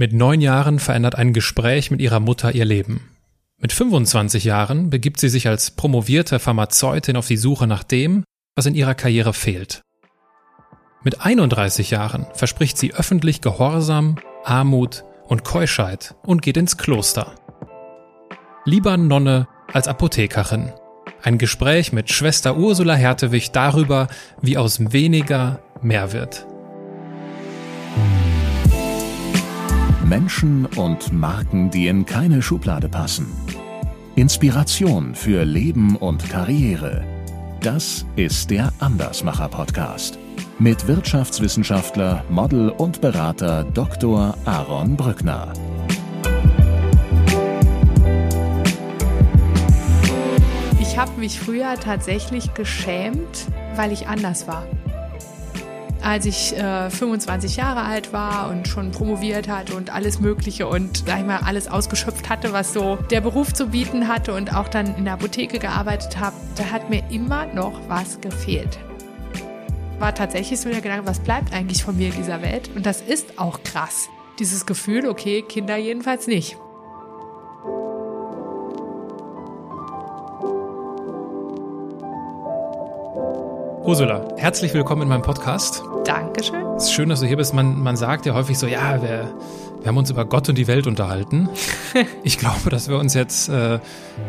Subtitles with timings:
[0.00, 3.10] Mit neun Jahren verändert ein Gespräch mit ihrer Mutter ihr Leben.
[3.60, 8.22] Mit 25 Jahren begibt sie sich als promovierte Pharmazeutin auf die Suche nach dem,
[8.54, 9.82] was in ihrer Karriere fehlt.
[11.02, 17.34] Mit 31 Jahren verspricht sie öffentlich Gehorsam, Armut und Keuschheit und geht ins Kloster.
[18.64, 20.72] Lieber Nonne als Apothekerin.
[21.24, 24.06] Ein Gespräch mit Schwester Ursula Hertewig darüber,
[24.40, 26.46] wie aus weniger mehr wird.
[30.08, 33.26] Menschen und Marken, die in keine Schublade passen.
[34.16, 37.04] Inspiration für Leben und Karriere.
[37.60, 40.18] Das ist der Andersmacher Podcast
[40.58, 44.34] mit Wirtschaftswissenschaftler, Model und Berater Dr.
[44.46, 45.52] Aaron Brückner.
[50.80, 53.46] Ich habe mich früher tatsächlich geschämt,
[53.76, 54.66] weil ich anders war
[56.02, 61.04] als ich äh, 25 Jahre alt war und schon promoviert hatte und alles Mögliche und
[61.06, 64.68] sag ich mal alles ausgeschöpft hatte, was so der Beruf zu bieten hatte und auch
[64.68, 68.78] dann in der Apotheke gearbeitet habe, da hat mir immer noch was gefehlt.
[69.98, 72.70] War tatsächlich so der Gedanke, was bleibt eigentlich von mir in dieser Welt?
[72.74, 74.08] Und das ist auch krass.
[74.38, 76.56] Dieses Gefühl, okay, Kinder jedenfalls nicht.
[83.88, 85.82] Ursula, herzlich willkommen in meinem Podcast.
[86.04, 86.62] Dankeschön.
[86.76, 87.54] Es ist schön, dass du hier bist.
[87.54, 89.34] Man, man sagt ja häufig so, ja, wir,
[89.78, 91.48] wir haben uns über Gott und die Welt unterhalten.
[92.22, 93.80] ich glaube, dass wir uns jetzt äh,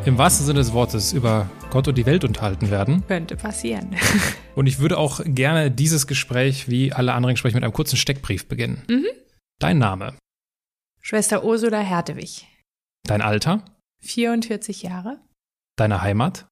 [0.06, 3.06] im wahrsten Sinne des Wortes über Gott und die Welt unterhalten werden.
[3.06, 3.98] Könnte passieren.
[4.56, 8.48] und ich würde auch gerne dieses Gespräch, wie alle anderen Gespräche, mit einem kurzen Steckbrief
[8.48, 8.86] beginnen.
[8.90, 9.08] Mhm.
[9.60, 10.14] Dein Name?
[11.02, 12.48] Schwester Ursula Hertewig.
[13.04, 13.66] Dein Alter?
[14.04, 15.20] 44 Jahre.
[15.76, 16.48] Deine Heimat?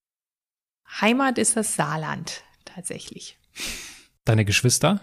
[1.00, 2.44] Heimat ist das Saarland
[2.78, 3.36] tatsächlich.
[4.24, 5.02] Deine Geschwister?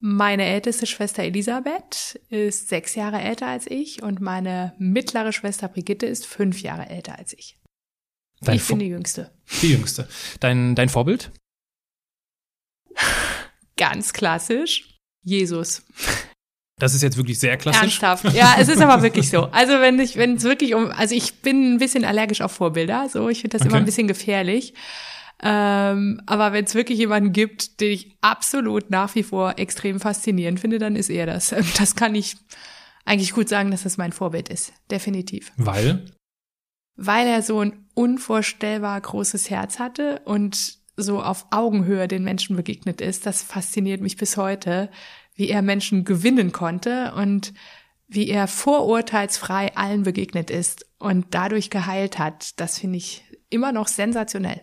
[0.00, 6.06] Meine älteste Schwester Elisabeth ist sechs Jahre älter als ich und meine mittlere Schwester Brigitte
[6.06, 7.58] ist fünf Jahre älter als ich.
[8.42, 9.32] Dein ich bin die Jüngste.
[9.62, 10.08] Die Jüngste.
[10.40, 11.32] Dein, dein Vorbild?
[13.76, 14.98] Ganz klassisch.
[15.24, 15.82] Jesus.
[16.78, 17.80] Das ist jetzt wirklich sehr klassisch.
[17.80, 18.32] Ernsthaft.
[18.34, 19.46] Ja, es ist aber wirklich so.
[19.46, 23.08] Also wenn ich, wenn es wirklich um, also ich bin ein bisschen allergisch auf Vorbilder,
[23.08, 23.70] so ich finde das okay.
[23.70, 24.74] immer ein bisschen gefährlich.
[25.42, 30.58] Ähm, aber wenn es wirklich jemanden gibt, den ich absolut nach wie vor extrem faszinierend
[30.58, 31.54] finde, dann ist er das.
[31.78, 32.36] Das kann ich
[33.04, 34.72] eigentlich gut sagen, dass das mein Vorbild ist.
[34.90, 35.52] Definitiv.
[35.56, 36.04] Weil?
[36.96, 43.00] Weil er so ein unvorstellbar großes Herz hatte und so auf Augenhöhe den Menschen begegnet
[43.00, 43.24] ist.
[43.24, 44.90] Das fasziniert mich bis heute,
[45.34, 47.54] wie er Menschen gewinnen konnte und
[48.08, 52.58] wie er vorurteilsfrei allen begegnet ist und dadurch geheilt hat.
[52.58, 54.62] Das finde ich immer noch sensationell.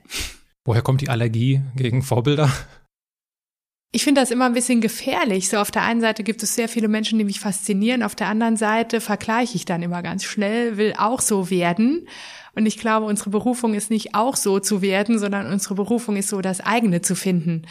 [0.65, 2.51] Woher kommt die Allergie gegen Vorbilder?
[3.91, 5.47] Ich finde das immer ein bisschen gefährlich.
[5.47, 8.27] So auf der einen Seite gibt es sehr viele Menschen, die mich faszinieren, auf der
[8.27, 12.07] anderen Seite vergleiche ich dann immer ganz schnell, will auch so werden.
[12.55, 16.29] Und ich glaube, unsere Berufung ist nicht auch so zu werden, sondern unsere Berufung ist
[16.29, 17.67] so, das eigene zu finden.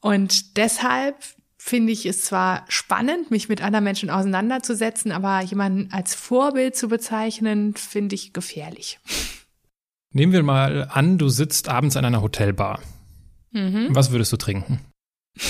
[0.00, 1.16] Und deshalb
[1.56, 6.88] finde ich es zwar spannend, mich mit anderen Menschen auseinanderzusetzen, aber jemanden als Vorbild zu
[6.88, 8.98] bezeichnen, finde ich gefährlich.
[10.16, 12.80] Nehmen wir mal an, du sitzt abends an einer Hotelbar.
[13.50, 13.88] Mhm.
[13.90, 14.80] Was würdest du trinken?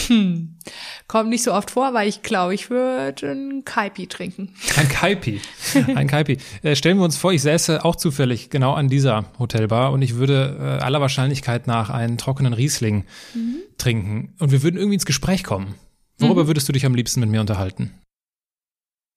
[0.09, 0.59] Hm.
[1.07, 4.57] Kommt nicht so oft vor, weil ich glaube, ich würde ein Kaipi trinken.
[4.77, 5.41] Ein Kaipi.
[5.95, 6.39] Ein Kaipi.
[6.65, 10.17] Äh, stellen wir uns vor, ich säße auch zufällig genau an dieser Hotelbar und ich
[10.17, 13.59] würde äh, aller Wahrscheinlichkeit nach einen trockenen Riesling mhm.
[13.79, 15.77] trinken und wir würden irgendwie ins Gespräch kommen.
[16.19, 16.49] Worüber mhm.
[16.49, 17.93] würdest du dich am liebsten mit mir unterhalten?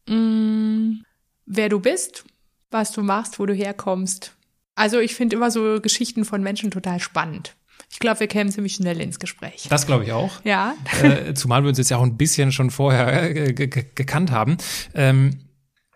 [0.08, 1.02] Mm,
[1.48, 2.24] wer du bist,
[2.70, 4.36] was du machst, wo du herkommst,
[4.80, 7.56] also ich finde immer so Geschichten von Menschen total spannend.
[7.92, 9.68] Ich glaube, wir kämen ziemlich schnell ins Gespräch.
[9.70, 10.44] Das glaube ich auch.
[10.44, 10.76] Ja.
[11.02, 14.58] Äh, zumal wir uns jetzt ja auch ein bisschen schon vorher äh, gekannt haben.
[14.94, 15.42] Ähm,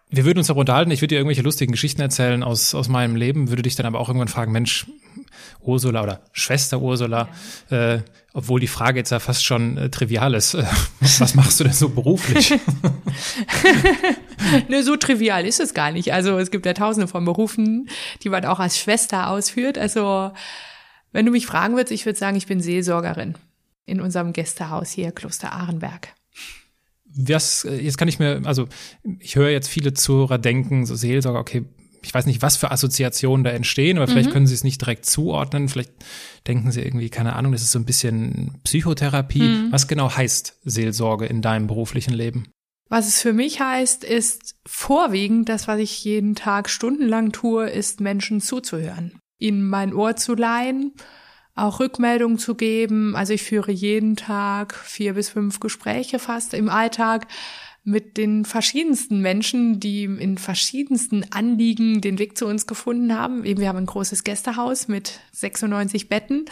[0.09, 3.16] wir würden uns darüber unterhalten, ich würde dir irgendwelche lustigen Geschichten erzählen aus, aus meinem
[3.16, 4.85] Leben, würde dich dann aber auch irgendwann fragen, Mensch,
[5.59, 7.29] Ursula oder Schwester Ursula,
[7.69, 7.95] ja.
[7.95, 8.01] äh,
[8.33, 10.55] obwohl die Frage jetzt ja fast schon äh, trivial ist.
[10.55, 10.66] Äh,
[10.99, 12.51] was machst du denn so beruflich?
[14.69, 16.13] ne, so trivial ist es gar nicht.
[16.13, 17.89] Also es gibt ja tausende von Berufen,
[18.24, 19.77] die man auch als Schwester ausführt.
[19.77, 20.31] Also
[21.12, 23.35] wenn du mich fragen würdest, ich würde sagen, ich bin Seelsorgerin
[23.85, 26.13] in unserem Gästehaus hier, Kloster Ahrenberg
[27.15, 28.68] was, äh, jetzt kann ich mir, also
[29.19, 31.65] ich höre jetzt viele Zuhörer denken, so Seelsorger, okay,
[32.03, 34.33] ich weiß nicht, was für Assoziationen da entstehen, aber vielleicht mhm.
[34.33, 35.69] können sie es nicht direkt zuordnen.
[35.69, 35.91] Vielleicht
[36.47, 39.41] denken sie irgendwie, keine Ahnung, das ist so ein bisschen Psychotherapie.
[39.41, 39.71] Mhm.
[39.71, 42.47] Was genau heißt Seelsorge in deinem beruflichen Leben?
[42.89, 48.01] Was es für mich heißt, ist vorwiegend das, was ich jeden Tag stundenlang tue, ist
[48.01, 50.94] Menschen zuzuhören, ihnen mein Ohr zu leihen
[51.55, 53.15] auch Rückmeldungen zu geben.
[53.15, 57.27] Also ich führe jeden Tag vier bis fünf Gespräche fast im Alltag
[57.85, 63.44] mit den verschiedensten Menschen, die in verschiedensten Anliegen den Weg zu uns gefunden haben.
[63.44, 66.45] Eben, wir haben ein großes Gästehaus mit 96 Betten,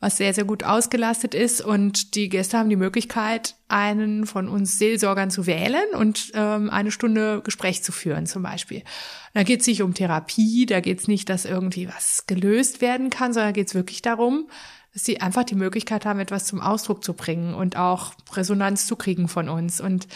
[0.00, 1.62] was sehr, sehr gut ausgelastet ist.
[1.62, 6.90] Und die Gäste haben die Möglichkeit, einen von uns Seelsorgern zu wählen und ähm, eine
[6.90, 8.82] Stunde Gespräch zu führen, zum Beispiel.
[9.32, 13.08] Da geht es nicht um Therapie, da geht es nicht, dass irgendwie was gelöst werden
[13.08, 14.48] kann, sondern geht es wirklich darum,
[14.92, 18.96] dass sie einfach die Möglichkeit haben, etwas zum Ausdruck zu bringen und auch Resonanz zu
[18.96, 19.80] kriegen von uns.
[19.80, 20.06] Und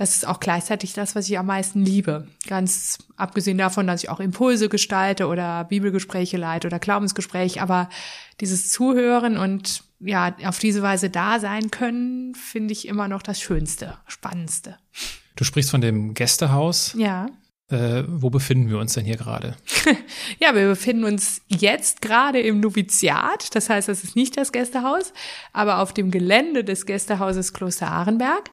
[0.00, 2.26] das ist auch gleichzeitig das, was ich am meisten liebe.
[2.46, 7.90] Ganz abgesehen davon, dass ich auch Impulse gestalte oder Bibelgespräche leite oder Glaubensgespräche, aber
[8.40, 13.42] dieses Zuhören und ja, auf diese Weise da sein können, finde ich immer noch das
[13.42, 14.78] Schönste, Spannendste.
[15.36, 16.94] Du sprichst von dem Gästehaus.
[16.96, 17.26] Ja.
[17.68, 19.54] Äh, wo befinden wir uns denn hier gerade?
[20.38, 23.54] ja, wir befinden uns jetzt gerade im Noviziat.
[23.54, 25.12] Das heißt, das ist nicht das Gästehaus,
[25.52, 28.50] aber auf dem Gelände des Gästehauses Kloster Ahrenberg.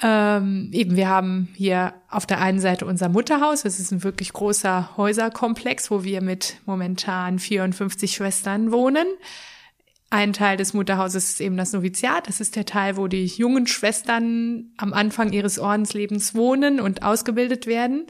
[0.00, 3.62] Ähm, eben, wir haben hier auf der einen Seite unser Mutterhaus.
[3.62, 9.06] Das ist ein wirklich großer Häuserkomplex, wo wir mit momentan 54 Schwestern wohnen.
[10.10, 12.28] Ein Teil des Mutterhauses ist eben das Noviziat.
[12.28, 17.66] Das ist der Teil, wo die jungen Schwestern am Anfang ihres Ordenslebens wohnen und ausgebildet
[17.66, 18.06] werden.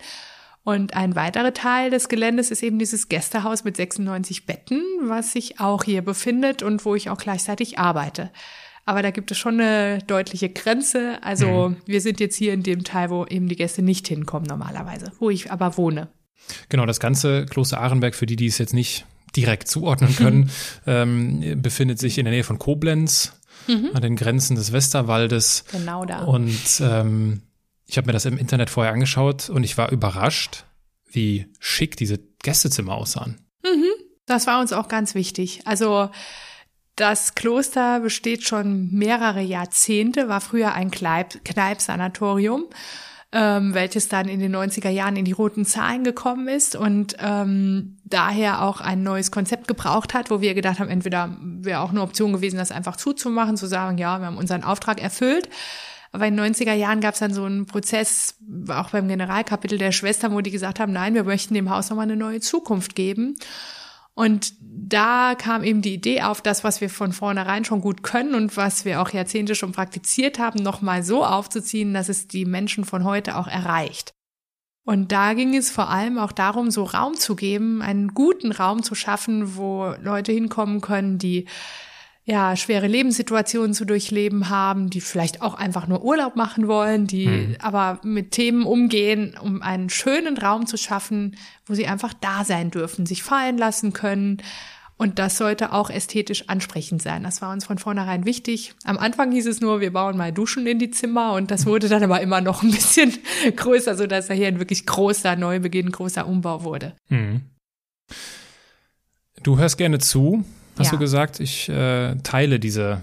[0.65, 5.59] Und ein weiterer Teil des Geländes ist eben dieses Gästehaus mit 96 Betten, was sich
[5.61, 8.31] auch hier befindet und wo ich auch gleichzeitig arbeite.
[8.85, 11.19] Aber da gibt es schon eine deutliche Grenze.
[11.23, 11.77] Also mhm.
[11.87, 15.31] wir sind jetzt hier in dem Teil, wo eben die Gäste nicht hinkommen normalerweise, wo
[15.31, 16.09] ich aber wohne.
[16.69, 19.07] Genau, das ganze Kloster Ahrenberg, für die, die es jetzt nicht
[19.37, 20.51] direkt zuordnen können,
[20.87, 23.91] ähm, befindet sich in der Nähe von Koblenz, mhm.
[23.95, 25.65] an den Grenzen des Westerwaldes.
[25.71, 26.25] Genau da.
[26.25, 27.43] Und ähm,
[27.87, 30.65] ich habe mir das im Internet vorher angeschaut und ich war überrascht,
[31.11, 33.41] wie schick diese Gästezimmer aussahen.
[33.65, 33.85] Mhm.
[34.27, 35.61] Das war uns auch ganz wichtig.
[35.67, 36.11] Also
[36.97, 42.65] das Kloster besteht schon mehrere Jahrzehnte, war früher ein Kneipsanatorium,
[43.33, 47.97] ähm, welches dann in den 90er Jahren in die roten Zahlen gekommen ist und ähm,
[48.05, 52.03] daher auch ein neues Konzept gebraucht hat, wo wir gedacht haben, entweder wäre auch eine
[52.03, 55.49] Option gewesen, das einfach zuzumachen, zu sagen, ja, wir haben unseren Auftrag erfüllt.
[56.15, 58.35] Aber in den 90er Jahren gab es dann so einen Prozess,
[58.69, 62.05] auch beim Generalkapitel der Schwestern, wo die gesagt haben, nein, wir möchten dem Haus nochmal
[62.05, 63.39] eine neue Zukunft geben.
[64.15, 68.35] Und da kam eben die Idee auf, das, was wir von vornherein schon gut können
[68.35, 72.85] und was wir auch Jahrzehnte schon praktiziert haben, nochmal so aufzuziehen, dass es die Menschen
[72.85, 74.13] von heute auch erreicht.
[74.85, 78.83] Und da ging es vor allem auch darum, so Raum zu geben, einen guten Raum
[78.83, 81.47] zu schaffen, wo Leute hinkommen können, die
[82.25, 87.27] ja, schwere Lebenssituationen zu durchleben haben, die vielleicht auch einfach nur Urlaub machen wollen, die
[87.27, 87.57] mhm.
[87.61, 91.37] aber mit Themen umgehen, um einen schönen Raum zu schaffen,
[91.67, 94.41] wo sie einfach da sein dürfen, sich fallen lassen können.
[94.99, 97.25] Und das sollte auch ästhetisch ansprechend sein.
[97.25, 98.75] Das war uns von vornherein wichtig.
[98.85, 101.89] Am Anfang hieß es nur, wir bauen mal Duschen in die Zimmer und das wurde
[101.89, 103.13] dann aber immer noch ein bisschen
[103.57, 106.95] größer, so dass da hier ein wirklich großer Neubeginn, großer Umbau wurde.
[107.09, 107.41] Mhm.
[109.43, 110.45] Du hörst gerne zu
[110.79, 110.93] hast ja.
[110.93, 111.41] du gesagt.
[111.41, 113.03] Ich äh, teile diese,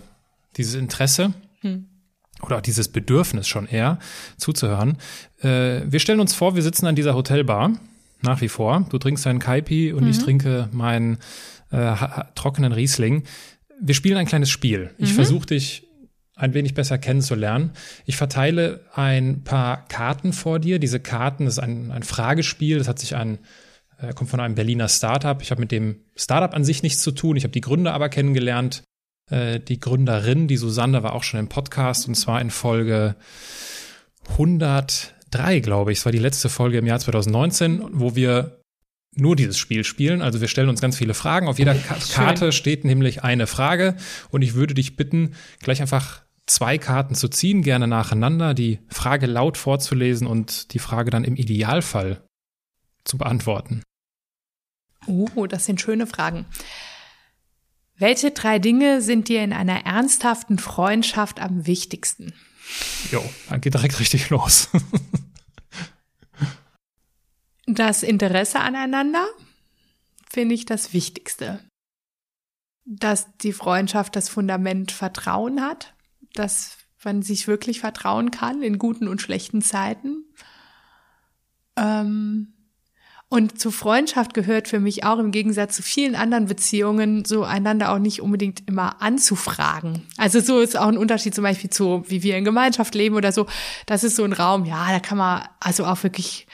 [0.58, 1.34] dieses Interesse.
[1.62, 1.86] Hm.
[2.42, 4.00] Oder dieses Bedürfnis schon eher,
[4.38, 4.98] zuzuhören.
[5.42, 7.74] Äh, wir stellen uns vor, wir sitzen an dieser Hotelbar,
[8.22, 8.86] nach wie vor.
[8.90, 10.10] Du trinkst deinen Kaipi und mhm.
[10.10, 11.18] ich trinke meinen
[11.72, 11.96] äh,
[12.36, 13.24] trockenen Riesling.
[13.82, 14.92] Wir spielen ein kleines Spiel.
[14.98, 15.16] Ich mhm.
[15.16, 15.88] versuche dich
[16.36, 17.72] ein wenig besser kennenzulernen.
[18.06, 20.80] Ich verteile ein paar Karten vor dir.
[20.80, 23.40] Diese Karten, ist ein, ein Fragespiel, das hat sich ein
[24.02, 25.42] er kommt von einem Berliner Startup.
[25.42, 27.36] Ich habe mit dem Startup an sich nichts zu tun.
[27.36, 28.84] Ich habe die Gründer aber kennengelernt.
[29.30, 33.16] Äh, die Gründerin, die Susanne, war auch schon im Podcast und zwar in Folge
[34.30, 36.00] 103, glaube ich.
[36.00, 38.62] Es war die letzte Folge im Jahr 2019, wo wir
[39.16, 40.22] nur dieses Spiel spielen.
[40.22, 41.48] Also wir stellen uns ganz viele Fragen.
[41.48, 43.96] Auf jeder Ka Karte steht nämlich eine Frage
[44.30, 49.26] und ich würde dich bitten, gleich einfach zwei Karten zu ziehen, gerne nacheinander, die Frage
[49.26, 52.24] laut vorzulesen und die Frage dann im Idealfall
[53.04, 53.84] zu beantworten.
[55.10, 56.46] Oh, das sind schöne Fragen.
[57.98, 62.34] Welche drei Dinge sind dir in einer ernsthaften Freundschaft am wichtigsten?
[63.12, 64.70] Jo, dann geht direkt richtig los.
[67.66, 69.28] das Interesse aneinander
[70.30, 71.60] finde ich das Wichtigste.
[72.86, 75.94] Dass die Freundschaft das Fundament Vertrauen hat,
[76.34, 80.26] dass man sich wirklich vertrauen kann in guten und schlechten Zeiten.
[81.76, 82.54] Ähm,
[83.30, 87.92] und zu Freundschaft gehört für mich auch im Gegensatz zu vielen anderen Beziehungen, so einander
[87.92, 90.02] auch nicht unbedingt immer anzufragen.
[90.18, 93.32] Also so ist auch ein Unterschied zum Beispiel zu, wie wir in Gemeinschaft leben oder
[93.32, 93.46] so.
[93.86, 96.48] Das ist so ein Raum, ja, da kann man also auch wirklich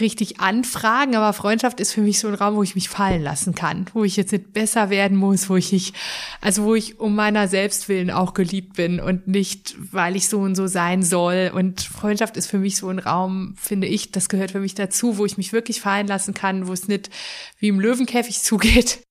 [0.00, 3.54] richtig anfragen, aber Freundschaft ist für mich so ein Raum, wo ich mich fallen lassen
[3.54, 5.94] kann, wo ich jetzt nicht besser werden muss, wo ich nicht,
[6.40, 10.40] also wo ich um meiner selbst willen auch geliebt bin und nicht, weil ich so
[10.40, 11.50] und so sein soll.
[11.54, 15.18] Und Freundschaft ist für mich so ein Raum, finde ich, das gehört für mich dazu,
[15.18, 17.10] wo ich mich wirklich fallen lassen kann, wo es nicht
[17.58, 19.02] wie im Löwenkäfig zugeht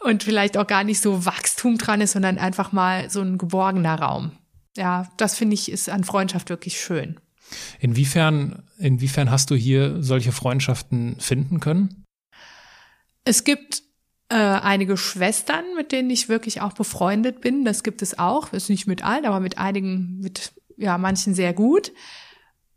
[0.00, 4.00] und vielleicht auch gar nicht so Wachstum dran ist, sondern einfach mal so ein geborgener
[4.00, 4.32] Raum.
[4.76, 7.18] Ja, das finde ich ist an Freundschaft wirklich schön.
[7.80, 12.04] Inwiefern, inwiefern hast du hier solche Freundschaften finden können?
[13.24, 13.82] Es gibt
[14.30, 17.64] äh, einige Schwestern, mit denen ich wirklich auch befreundet bin.
[17.64, 18.48] Das gibt es auch.
[18.48, 21.92] Das ist nicht mit allen, aber mit einigen, mit ja, manchen sehr gut.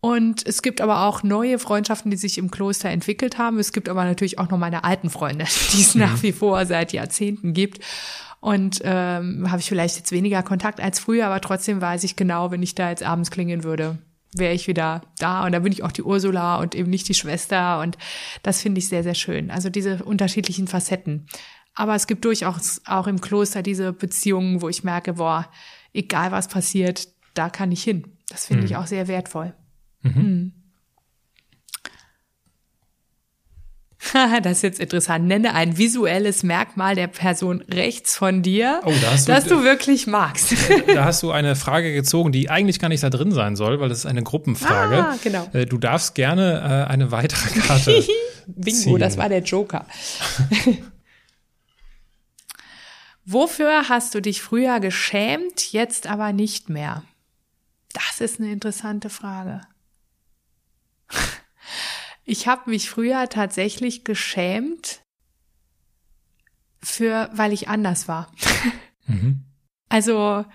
[0.01, 3.59] Und es gibt aber auch neue Freundschaften, die sich im Kloster entwickelt haben.
[3.59, 6.01] Es gibt aber natürlich auch noch meine alten Freunde, die es mhm.
[6.01, 7.83] nach wie vor seit Jahrzehnten gibt.
[8.39, 12.49] Und ähm, habe ich vielleicht jetzt weniger Kontakt als früher, aber trotzdem weiß ich genau,
[12.49, 13.99] wenn ich da jetzt abends klingeln würde,
[14.35, 17.13] wäre ich wieder da und da bin ich auch die Ursula und eben nicht die
[17.13, 17.97] Schwester und
[18.43, 19.51] das finde ich sehr, sehr schön.
[19.51, 21.27] Also diese unterschiedlichen Facetten.
[21.73, 25.49] Aber es gibt durchaus auch im Kloster diese Beziehungen, wo ich merke, boah,
[25.93, 28.17] egal was passiert, da kann ich hin.
[28.29, 28.67] Das finde mhm.
[28.67, 29.53] ich auch sehr wertvoll.
[30.01, 30.11] Mhm.
[30.11, 30.53] Mhm.
[34.43, 35.27] das ist jetzt interessant.
[35.27, 40.07] Nenne ein visuelles Merkmal der Person rechts von dir, oh, da das du, du wirklich
[40.07, 40.55] magst.
[40.93, 43.89] Da hast du eine Frage gezogen, die eigentlich gar nicht da drin sein soll, weil
[43.89, 44.97] das ist eine Gruppenfrage.
[44.97, 45.47] Ah, genau.
[45.53, 48.03] Äh, du darfst gerne äh, eine weitere Karte.
[48.47, 48.99] Bingo, ziehen.
[48.99, 49.85] das war der Joker.
[53.25, 57.03] Wofür hast du dich früher geschämt, jetzt aber nicht mehr?
[57.93, 59.61] Das ist eine interessante Frage.
[62.23, 65.01] Ich habe mich früher tatsächlich geschämt
[66.81, 68.31] für, weil ich anders war.
[69.07, 69.43] Mhm.
[69.89, 70.45] Also,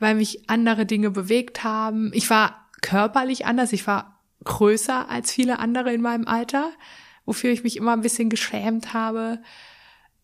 [0.00, 2.10] weil mich andere Dinge bewegt haben.
[2.12, 3.72] Ich war körperlich anders.
[3.72, 6.72] Ich war größer als viele andere in meinem Alter,
[7.24, 9.40] wofür ich mich immer ein bisschen geschämt habe.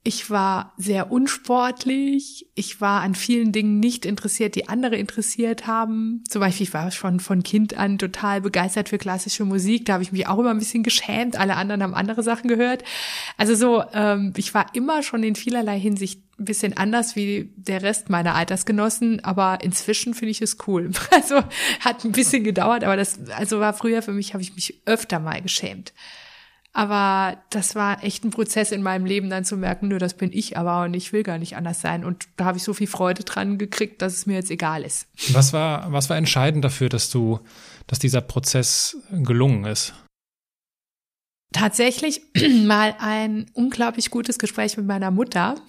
[0.05, 2.47] Ich war sehr unsportlich.
[2.55, 6.23] Ich war an vielen Dingen nicht interessiert, die andere interessiert haben.
[6.29, 9.85] Zum Beispiel, ich war schon von Kind an total begeistert für klassische Musik.
[9.85, 11.39] Da habe ich mich auch immer ein bisschen geschämt.
[11.39, 12.85] Alle anderen haben andere Sachen gehört.
[13.37, 17.83] Also so, ähm, ich war immer schon in vielerlei Hinsicht ein bisschen anders wie der
[17.83, 20.91] Rest meiner Altersgenossen, aber inzwischen finde ich es cool.
[21.11, 21.43] Also
[21.81, 25.19] hat ein bisschen gedauert, aber das, also war früher für mich, habe ich mich öfter
[25.19, 25.93] mal geschämt.
[26.79, 30.31] Aber das war echt ein Prozess in meinem Leben, dann zu merken, nur das bin
[30.33, 32.05] ich aber und ich will gar nicht anders sein.
[32.05, 35.09] Und da habe ich so viel Freude dran gekriegt, dass es mir jetzt egal ist.
[35.33, 37.41] Was war, was war entscheidend dafür, dass du,
[37.89, 39.93] dass dieser Prozess gelungen ist?
[41.53, 42.23] Tatsächlich
[42.65, 45.57] mal ein unglaublich gutes Gespräch mit meiner Mutter.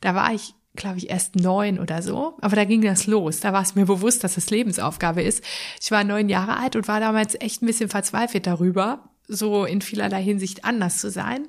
[0.00, 2.36] Da war ich glaube ich, erst neun oder so.
[2.40, 3.40] Aber da ging das los.
[3.40, 5.42] Da war es mir bewusst, dass es Lebensaufgabe ist.
[5.80, 9.80] Ich war neun Jahre alt und war damals echt ein bisschen verzweifelt darüber, so in
[9.80, 11.48] vielerlei Hinsicht anders zu sein.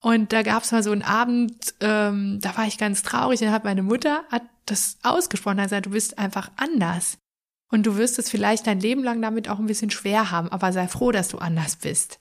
[0.00, 3.40] Und da gab es mal so einen Abend, ähm, da war ich ganz traurig.
[3.40, 7.18] Dann hat meine Mutter hat das ausgesprochen, hat gesagt, du bist einfach anders.
[7.70, 10.72] Und du wirst es vielleicht dein Leben lang damit auch ein bisschen schwer haben, aber
[10.72, 12.18] sei froh, dass du anders bist.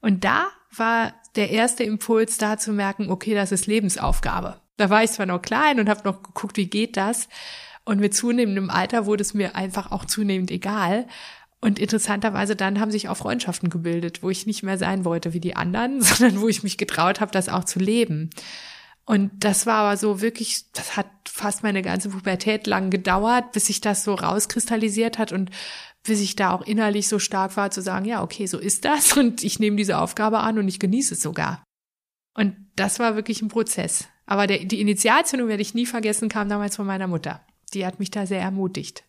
[0.00, 4.60] Und da war der erste Impuls da zu merken, okay, das ist Lebensaufgabe.
[4.76, 7.28] Da war ich zwar noch klein und habe noch geguckt, wie geht das.
[7.84, 11.06] Und mit zunehmendem Alter wurde es mir einfach auch zunehmend egal.
[11.60, 15.40] Und interessanterweise dann haben sich auch Freundschaften gebildet, wo ich nicht mehr sein wollte wie
[15.40, 18.30] die anderen, sondern wo ich mich getraut habe, das auch zu leben.
[19.04, 23.66] Und das war aber so wirklich, das hat fast meine ganze Pubertät lang gedauert, bis
[23.66, 25.50] sich das so rauskristallisiert hat und
[26.02, 29.12] bis ich da auch innerlich so stark war zu sagen, ja, okay, so ist das
[29.16, 31.62] und ich nehme diese Aufgabe an und ich genieße es sogar.
[32.34, 34.08] Und das war wirklich ein Prozess.
[34.26, 37.40] Aber der, die Initialzündung werde ich nie vergessen, kam damals von meiner Mutter.
[37.72, 39.04] Die hat mich da sehr ermutigt.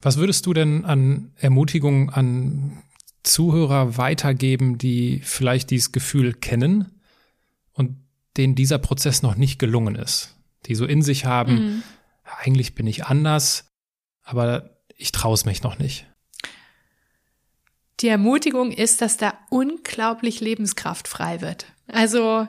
[0.00, 2.82] Was würdest du denn an Ermutigung an
[3.22, 7.00] Zuhörer weitergeben, die vielleicht dieses Gefühl kennen
[7.72, 7.96] und
[8.36, 10.36] denen dieser Prozess noch nicht gelungen ist?
[10.66, 11.82] Die so in sich haben, mhm.
[12.24, 13.68] eigentlich bin ich anders,
[14.22, 16.06] aber ich traue es mich noch nicht.
[18.00, 21.66] Die Ermutigung ist, dass da unglaublich Lebenskraft frei wird.
[21.86, 22.48] Also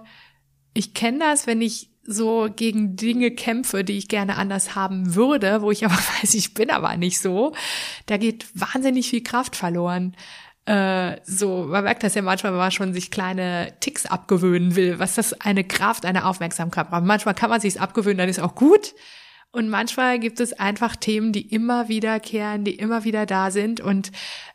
[0.73, 5.61] ich kenne das, wenn ich so gegen Dinge kämpfe, die ich gerne anders haben würde,
[5.61, 7.53] wo ich aber weiß, ich bin aber nicht so,
[8.05, 10.15] da geht wahnsinnig viel Kraft verloren.
[10.65, 14.99] Äh, so, man merkt das ja manchmal, wenn man schon sich kleine Ticks abgewöhnen will,
[14.99, 17.03] was das eine Kraft, eine Aufmerksamkeit braucht.
[17.03, 18.93] Manchmal kann man sich's abgewöhnen, dann ist auch gut.
[19.51, 23.81] Und manchmal gibt es einfach Themen, die immer wiederkehren, die immer wieder da sind.
[23.81, 24.11] Und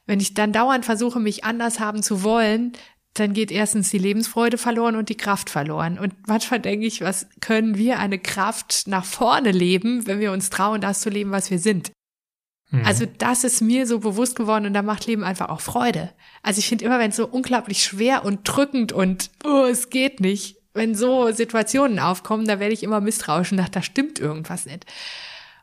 [0.06, 2.72] wenn ich dann dauernd versuche, mich anders haben zu wollen,
[3.18, 5.98] dann geht erstens die Lebensfreude verloren und die Kraft verloren.
[5.98, 10.50] Und manchmal denke ich, was können wir eine Kraft nach vorne leben, wenn wir uns
[10.50, 11.92] trauen, das zu leben, was wir sind?
[12.70, 12.84] Mhm.
[12.84, 16.12] Also das ist mir so bewusst geworden und da macht Leben einfach auch Freude.
[16.42, 20.20] Also ich finde immer, wenn es so unglaublich schwer und drückend und oh, es geht
[20.20, 24.66] nicht, wenn so Situationen aufkommen, da werde ich immer misstrauisch und dachte, da stimmt irgendwas
[24.66, 24.84] nicht.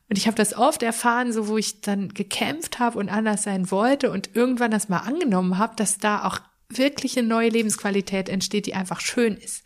[0.09, 3.71] Und ich habe das oft erfahren, so wo ich dann gekämpft habe und anders sein
[3.71, 6.39] wollte und irgendwann das mal angenommen habe, dass da auch
[6.77, 9.63] wirklich eine neue Lebensqualität entsteht, die einfach schön ist.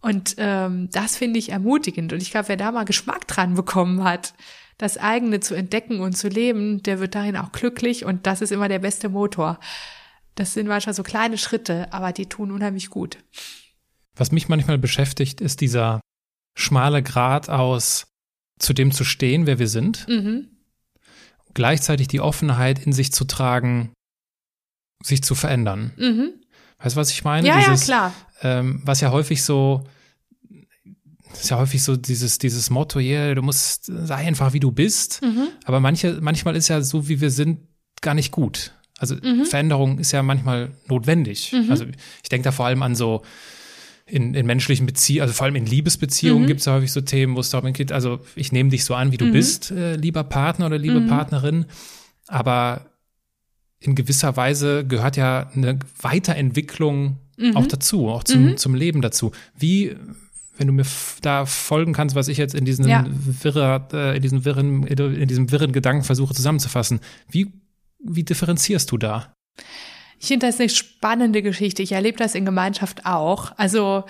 [0.00, 2.12] Und ähm, das finde ich ermutigend.
[2.12, 4.34] Und ich glaube, wer da mal Geschmack dran bekommen hat,
[4.78, 8.52] das eigene zu entdecken und zu leben, der wird dahin auch glücklich und das ist
[8.52, 9.58] immer der beste Motor.
[10.34, 13.18] Das sind manchmal so kleine Schritte, aber die tun unheimlich gut.
[14.16, 16.00] Was mich manchmal beschäftigt, ist dieser
[16.56, 18.06] schmale Grat aus
[18.58, 20.06] zu dem zu stehen, wer wir sind.
[20.08, 20.48] Mhm.
[21.54, 23.92] Gleichzeitig die Offenheit in sich zu tragen,
[25.04, 25.92] sich zu verändern.
[25.96, 26.30] Mhm.
[26.78, 27.46] Weißt du, was ich meine?
[27.46, 28.14] Ja, Dieses, ja, klar.
[28.42, 29.84] Ähm, was ja häufig so
[31.32, 35.20] ist ja häufig so dieses, dieses Motto, yeah, du musst, sei einfach wie du bist.
[35.22, 35.48] Mhm.
[35.64, 37.58] Aber manche, manchmal ist ja so, wie wir sind,
[38.00, 38.72] gar nicht gut.
[38.98, 39.44] Also mhm.
[39.44, 41.52] Veränderung ist ja manchmal notwendig.
[41.52, 41.70] Mhm.
[41.70, 41.86] Also
[42.22, 43.22] ich denke da vor allem an so
[44.06, 46.46] in, in menschlichen Beziehungen, also vor allem in Liebesbeziehungen mhm.
[46.46, 48.94] gibt es ja häufig so Themen, wo es darum geht, also ich nehme dich so
[48.94, 49.32] an, wie du mhm.
[49.32, 51.08] bist, äh, lieber Partner oder liebe mhm.
[51.08, 51.66] Partnerin.
[52.26, 52.86] Aber
[53.84, 57.18] in gewisser Weise gehört ja eine Weiterentwicklung
[57.54, 59.32] auch dazu, auch zum, zum Leben dazu.
[59.58, 59.96] Wie,
[60.56, 60.86] wenn du mir
[61.20, 63.04] da folgen kannst, was ich jetzt in diesen ja.
[63.08, 67.00] wirrer, äh, in diesen wirren, in diesem wirren Gedanken versuche zusammenzufassen.
[67.28, 67.52] Wie,
[67.98, 69.34] wie differenzierst du da?
[70.20, 71.82] Ich finde das eine spannende Geschichte.
[71.82, 73.52] Ich erlebe das in Gemeinschaft auch.
[73.56, 74.04] Also,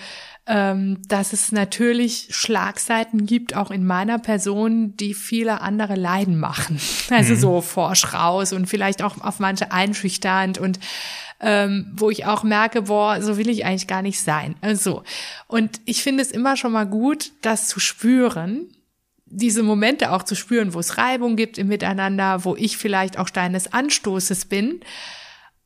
[0.47, 6.79] ähm, dass es natürlich Schlagseiten gibt, auch in meiner Person, die viele andere Leiden machen.
[7.09, 7.39] Also mhm.
[7.39, 10.79] so forsch raus und vielleicht auch auf manche einschüchternd und
[11.39, 14.55] ähm, wo ich auch merke, boah, so will ich eigentlich gar nicht sein.
[14.61, 15.03] Also,
[15.47, 18.67] und ich finde es immer schon mal gut, das zu spüren,
[19.25, 23.27] diese Momente auch zu spüren, wo es Reibung gibt im Miteinander, wo ich vielleicht auch
[23.27, 24.79] Stein des Anstoßes bin.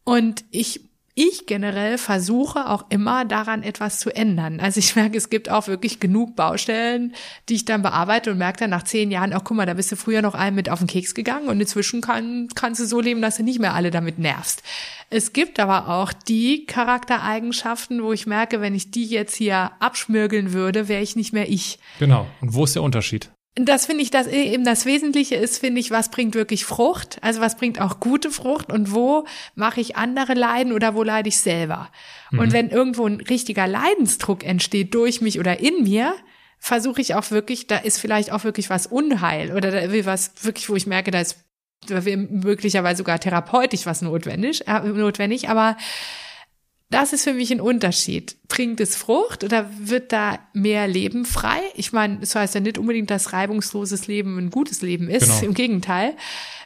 [0.04, 0.89] Und ich
[1.20, 4.62] ich generell versuche auch immer daran etwas zu ändern.
[4.62, 7.14] Also ich merke, es gibt auch wirklich genug Baustellen,
[7.50, 9.92] die ich dann bearbeite und merke dann nach zehn Jahren, auch guck mal, da bist
[9.92, 13.02] du früher noch einem mit auf den Keks gegangen und inzwischen kann, kannst du so
[13.02, 14.64] leben, dass du nicht mehr alle damit nervst.
[15.10, 20.54] Es gibt aber auch die Charaktereigenschaften, wo ich merke, wenn ich die jetzt hier abschmirgeln
[20.54, 21.80] würde, wäre ich nicht mehr ich.
[22.00, 22.28] Genau.
[22.40, 23.30] Und wo ist der Unterschied?
[23.66, 27.18] Das finde ich, dass eben das Wesentliche ist, finde ich, was bringt wirklich Frucht?
[27.22, 31.30] Also was bringt auch gute Frucht und wo mache ich andere leiden oder wo leide
[31.30, 31.90] ich selber?
[32.32, 32.40] Mhm.
[32.40, 36.14] Und wenn irgendwo ein richtiger Leidensdruck entsteht durch mich oder in mir,
[36.60, 40.34] versuche ich auch wirklich, da ist vielleicht auch wirklich was Unheil oder da will was
[40.44, 41.38] wirklich, wo ich merke, da ist
[41.88, 45.78] möglicherweise sogar therapeutisch was notwendig, äh, notwendig, aber
[46.90, 48.36] das ist für mich ein Unterschied.
[48.48, 51.60] Bringt es Frucht oder wird da mehr Leben frei?
[51.76, 55.28] Ich meine, das heißt ja nicht unbedingt, dass reibungsloses Leben ein gutes Leben ist.
[55.28, 55.42] Genau.
[55.44, 56.16] Im Gegenteil.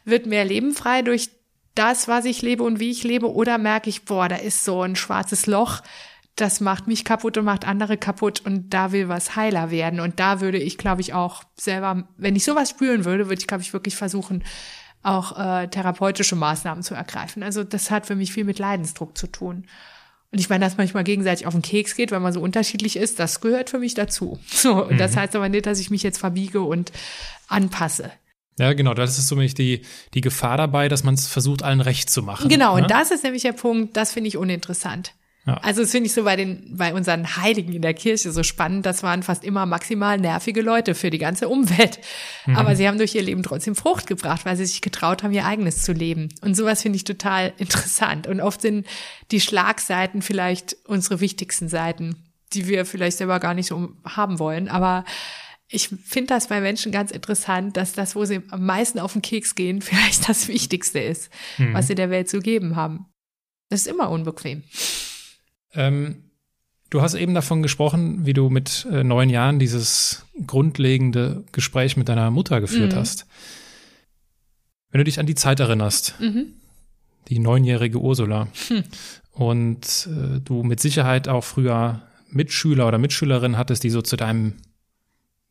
[0.06, 1.30] Wird mehr Leben frei durch
[1.76, 3.34] das, was ich lebe und wie ich lebe?
[3.34, 5.82] Oder merke ich, boah, da ist so ein schwarzes Loch,
[6.36, 10.00] das macht mich kaputt und macht andere kaputt und da will was heiler werden.
[10.00, 13.48] Und da würde ich, glaube ich, auch selber, wenn ich sowas spüren würde, würde ich,
[13.48, 14.44] glaube ich, wirklich versuchen,
[15.04, 17.44] auch äh, therapeutische Maßnahmen zu ergreifen.
[17.44, 19.68] Also das hat für mich viel mit Leidensdruck zu tun.
[20.34, 23.20] Und ich meine, dass manchmal gegenseitig auf den Keks geht, weil man so unterschiedlich ist,
[23.20, 24.40] das gehört für mich dazu.
[24.50, 24.98] So, und mhm.
[24.98, 26.92] das heißt aber nicht, dass ich mich jetzt verbiege und
[27.48, 28.12] anpasse.
[28.58, 29.82] Ja, genau, das ist so nämlich die,
[30.14, 32.50] die Gefahr dabei, dass man es versucht, allen recht zu machen.
[32.50, 32.84] Genau, ne?
[32.84, 35.14] und das ist nämlich der Punkt, das finde ich uninteressant.
[35.46, 35.56] Ja.
[35.58, 38.86] Also das finde ich so bei den, bei unseren Heiligen in der Kirche so spannend.
[38.86, 42.00] Das waren fast immer maximal nervige Leute für die ganze Umwelt.
[42.46, 42.56] Mhm.
[42.56, 45.46] Aber sie haben durch ihr Leben trotzdem Frucht gebracht, weil sie sich getraut haben, ihr
[45.46, 46.30] eigenes zu leben.
[46.42, 48.26] Und sowas finde ich total interessant.
[48.28, 48.88] Und oft sind
[49.32, 52.16] die Schlagseiten vielleicht unsere wichtigsten Seiten,
[52.54, 54.70] die wir vielleicht selber gar nicht so haben wollen.
[54.70, 55.04] Aber
[55.68, 59.22] ich finde das bei Menschen ganz interessant, dass das, wo sie am meisten auf den
[59.22, 61.74] Keks gehen, vielleicht das Wichtigste ist, mhm.
[61.74, 63.08] was sie der Welt zu geben haben.
[63.70, 64.64] Das ist immer unbequem.
[65.74, 66.24] Ähm,
[66.90, 72.10] du hast eben davon gesprochen, wie du mit äh, neun Jahren dieses grundlegende Gespräch mit
[72.10, 72.98] deiner Mutter geführt mhm.
[72.98, 73.26] hast.
[74.92, 76.54] Wenn du dich an die Zeit erinnerst, mhm.
[77.30, 78.84] die neunjährige Ursula, hm.
[79.32, 84.54] und äh, du mit Sicherheit auch früher Mitschüler oder Mitschülerinnen hattest, die so zu deinem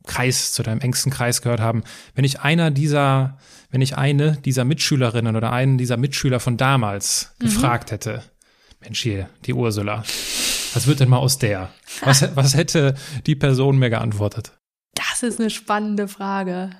[0.05, 1.83] Kreis, zu deinem engsten Kreis gehört haben.
[2.13, 3.37] Wenn ich einer dieser,
[3.69, 7.45] wenn ich eine dieser Mitschülerinnen oder einen dieser Mitschüler von damals mhm.
[7.45, 8.23] gefragt hätte,
[8.83, 10.03] Mensch hier, die Ursula.
[10.73, 11.71] Was wird denn mal aus der?
[12.01, 14.51] Was, was hätte die Person mir geantwortet?
[14.95, 16.71] Das ist eine spannende Frage.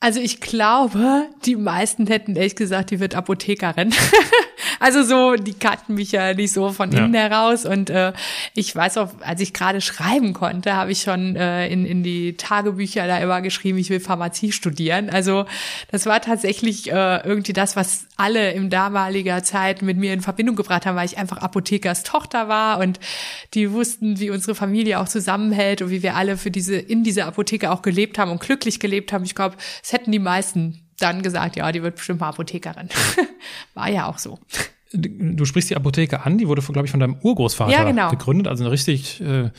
[0.00, 3.94] Also ich glaube, die meisten hätten ehrlich gesagt, die wird Apothekerin.
[4.84, 7.64] Also so, die kannten mich ja nicht so von innen heraus.
[7.64, 8.12] Und äh,
[8.52, 12.36] ich weiß auch, als ich gerade schreiben konnte, habe ich schon äh, in, in die
[12.36, 15.08] Tagebücher da immer geschrieben, ich will Pharmazie studieren.
[15.08, 15.46] Also
[15.90, 20.54] das war tatsächlich äh, irgendwie das, was alle in damaliger Zeit mit mir in Verbindung
[20.54, 23.00] gebracht haben, weil ich einfach Apothekers Tochter war und
[23.54, 27.24] die wussten, wie unsere Familie auch zusammenhält und wie wir alle für diese in dieser
[27.24, 29.24] Apotheke auch gelebt haben und glücklich gelebt haben.
[29.24, 32.88] Ich glaube, es hätten die meisten dann gesagt, ja, die wird bestimmt mal Apothekerin.
[33.74, 34.38] War ja auch so.
[34.96, 38.10] Du sprichst die Apotheke an, die wurde, glaube ich, von deinem Urgroßvater ja, genau.
[38.10, 39.50] gegründet, also ein richtig, äh,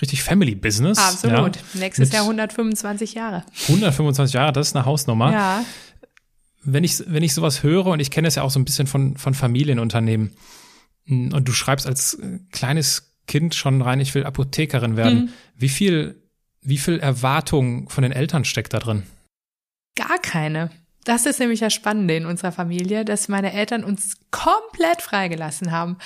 [0.00, 0.98] richtig Family Business.
[0.98, 1.56] Absolut.
[1.56, 3.44] Ja, Nächstes Jahr 125 Jahre.
[3.68, 5.32] 125 Jahre, das ist eine Hausnummer.
[5.32, 5.64] Ja.
[6.62, 8.86] Wenn ich, wenn ich sowas höre, und ich kenne es ja auch so ein bisschen
[8.86, 10.32] von, von Familienunternehmen,
[11.06, 15.18] hm, und du schreibst als äh, kleines Kind schon rein, ich will Apothekerin werden.
[15.18, 15.28] Mhm.
[15.56, 16.22] Wie viel,
[16.60, 19.04] wie viel Erwartung von den Eltern steckt da drin?
[19.94, 20.70] Gar keine.
[21.04, 25.96] Das ist nämlich das Spannende in unserer Familie, dass meine Eltern uns komplett freigelassen haben.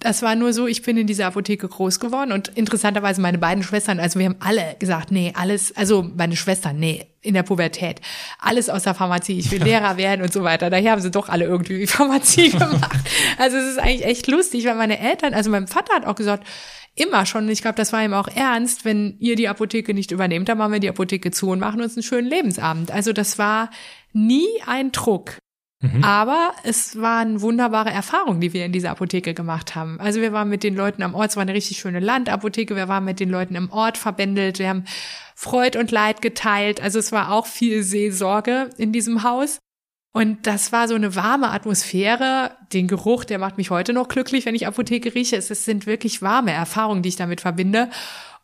[0.00, 3.62] Das war nur so, ich bin in dieser Apotheke groß geworden und interessanterweise meine beiden
[3.62, 8.00] Schwestern, also wir haben alle gesagt, nee, alles, also meine Schwestern, nee, in der Pubertät,
[8.38, 9.66] alles aus der Pharmazie, ich will ja.
[9.66, 10.70] Lehrer werden und so weiter.
[10.70, 12.98] Daher haben sie doch alle irgendwie Pharmazie gemacht.
[13.36, 16.46] also es ist eigentlich echt lustig, weil meine Eltern, also mein Vater hat auch gesagt,
[16.94, 20.48] immer schon, ich glaube, das war ihm auch ernst, wenn ihr die Apotheke nicht übernehmt,
[20.48, 22.90] dann machen wir die Apotheke zu und machen uns einen schönen Lebensabend.
[22.90, 23.70] Also das war
[24.12, 25.38] nie ein Druck.
[25.82, 26.04] Mhm.
[26.04, 29.98] Aber es waren wunderbare Erfahrungen, die wir in dieser Apotheke gemacht haben.
[29.98, 32.88] Also wir waren mit den Leuten am Ort, es war eine richtig schöne Landapotheke, wir
[32.88, 34.84] waren mit den Leuten im Ort verbändelt, wir haben
[35.34, 36.82] Freud und Leid geteilt.
[36.82, 39.58] Also es war auch viel Seelsorge in diesem Haus.
[40.12, 42.50] Und das war so eine warme Atmosphäre.
[42.72, 45.36] Den Geruch, der macht mich heute noch glücklich, wenn ich Apotheke rieche.
[45.36, 47.88] Es sind wirklich warme Erfahrungen, die ich damit verbinde.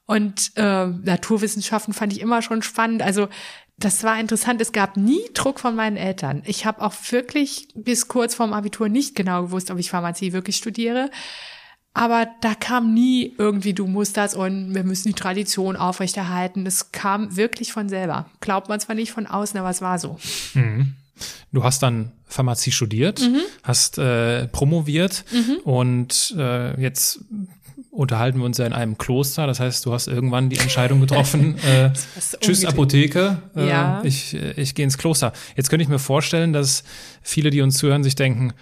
[0.07, 3.03] Und äh, Naturwissenschaften fand ich immer schon spannend.
[3.03, 3.29] Also
[3.79, 4.61] das war interessant.
[4.61, 6.43] Es gab nie Druck von meinen Eltern.
[6.47, 10.57] Ich habe auch wirklich bis kurz vorm Abitur nicht genau gewusst, ob ich Pharmazie wirklich
[10.57, 11.11] studiere.
[11.93, 16.65] Aber da kam nie irgendwie, du musst das und wir müssen die Tradition aufrechterhalten.
[16.65, 18.29] Das kam wirklich von selber.
[18.41, 20.19] Glaubt man zwar nicht von außen, aber es war so.
[20.55, 20.95] Mhm.
[21.53, 23.41] Du hast dann Pharmazie studiert, mhm.
[23.63, 25.57] hast äh, promoviert mhm.
[25.65, 27.21] und äh, jetzt
[27.97, 29.47] unterhalten wir uns ja in einem Kloster.
[29.47, 31.91] Das heißt, du hast irgendwann die Entscheidung getroffen, äh,
[32.41, 34.01] tschüss Apotheke, äh, ja.
[34.05, 35.33] ich, ich gehe ins Kloster.
[35.57, 36.85] Jetzt könnte ich mir vorstellen, dass
[37.23, 38.53] viele, die uns zuhören, sich denken,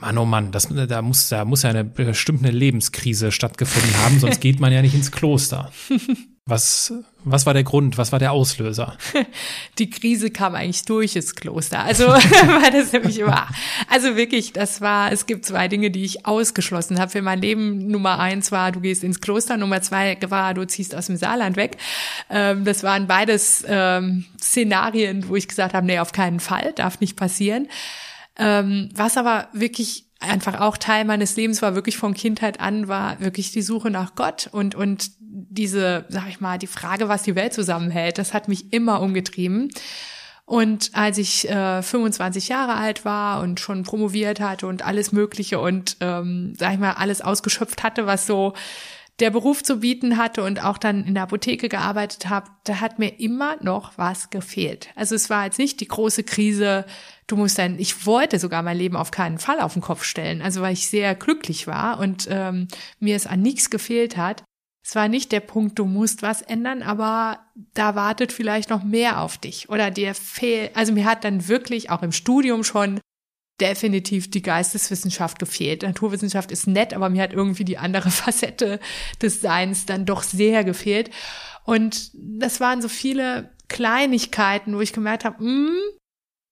[0.00, 4.40] Mann, oh Mann, das, da, muss, da muss ja eine bestimmte Lebenskrise stattgefunden haben, sonst
[4.40, 5.70] geht man ja nicht ins Kloster.
[6.46, 6.92] Was,
[7.24, 7.96] was war der Grund?
[7.96, 8.98] Was war der Auslöser?
[9.78, 11.80] Die Krise kam eigentlich durch das Kloster.
[11.80, 13.48] Also war das nämlich immer.
[13.88, 17.86] Also wirklich, das war, es gibt zwei Dinge, die ich ausgeschlossen habe für mein Leben.
[17.86, 19.56] Nummer eins war, du gehst ins Kloster.
[19.56, 21.78] Nummer zwei war, du ziehst aus dem Saarland weg.
[22.28, 27.00] Ähm, das waren beides ähm, Szenarien, wo ich gesagt habe, nee, auf keinen Fall, darf
[27.00, 27.68] nicht passieren.
[28.36, 33.20] Ähm, was aber wirklich einfach auch Teil meines Lebens war, wirklich von Kindheit an, war
[33.20, 37.34] wirklich die Suche nach Gott und, und diese, sag ich mal, die Frage, was die
[37.34, 39.70] Welt zusammenhält, das hat mich immer umgetrieben.
[40.46, 45.58] Und als ich äh, 25 Jahre alt war und schon promoviert hatte und alles Mögliche
[45.58, 48.52] und, ähm, sag ich mal, alles ausgeschöpft hatte, was so
[49.20, 52.98] der Beruf zu bieten hatte und auch dann in der Apotheke gearbeitet habe, da hat
[52.98, 54.88] mir immer noch was gefehlt.
[54.96, 56.84] Also es war jetzt nicht die große Krise,
[57.26, 60.42] du musst dann, ich wollte sogar mein Leben auf keinen Fall auf den Kopf stellen,
[60.42, 64.44] also weil ich sehr glücklich war und ähm, mir es an nichts gefehlt hat.
[64.86, 67.40] Es war nicht der Punkt, du musst was ändern, aber
[67.72, 71.90] da wartet vielleicht noch mehr auf dich oder dir fehlt, also mir hat dann wirklich
[71.90, 73.00] auch im Studium schon
[73.60, 75.82] definitiv die Geisteswissenschaft gefehlt.
[75.82, 78.80] Naturwissenschaft ist nett, aber mir hat irgendwie die andere Facette
[79.22, 81.10] des Seins dann doch sehr gefehlt.
[81.64, 85.78] Und das waren so viele Kleinigkeiten, wo ich gemerkt habe, mm,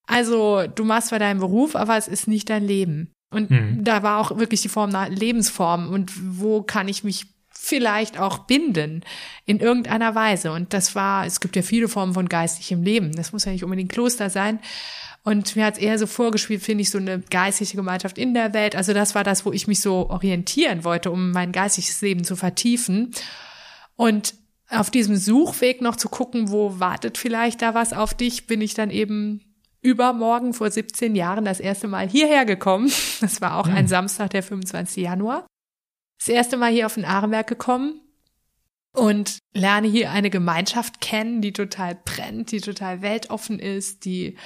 [0.06, 3.12] also du machst zwar deinen Beruf, aber es ist nicht dein Leben.
[3.32, 3.82] Und mhm.
[3.82, 8.40] da war auch wirklich die Form nach Lebensform und wo kann ich mich vielleicht auch
[8.40, 9.02] binden
[9.46, 10.52] in irgendeiner Weise.
[10.52, 13.12] Und das war, es gibt ja viele Formen von geistigem Leben.
[13.12, 14.58] Das muss ja nicht unbedingt Kloster sein.
[15.22, 18.52] Und mir hat es eher so vorgespielt, finde ich, so eine geistige Gemeinschaft in der
[18.52, 18.74] Welt.
[18.74, 22.34] Also das war das, wo ich mich so orientieren wollte, um mein geistiges Leben zu
[22.34, 23.14] vertiefen.
[23.94, 24.34] Und
[24.68, 28.74] auf diesem Suchweg noch zu gucken, wo wartet vielleicht da was auf dich, bin ich
[28.74, 29.51] dann eben
[29.82, 32.90] übermorgen vor 17 Jahren das erste Mal hierher gekommen.
[33.20, 33.74] Das war auch mhm.
[33.74, 35.04] ein Samstag, der 25.
[35.04, 35.46] Januar.
[36.18, 38.00] Das erste Mal hier auf den Arenberg gekommen
[38.94, 44.36] und lerne hier eine Gemeinschaft kennen, die total brennt, die total weltoffen ist, die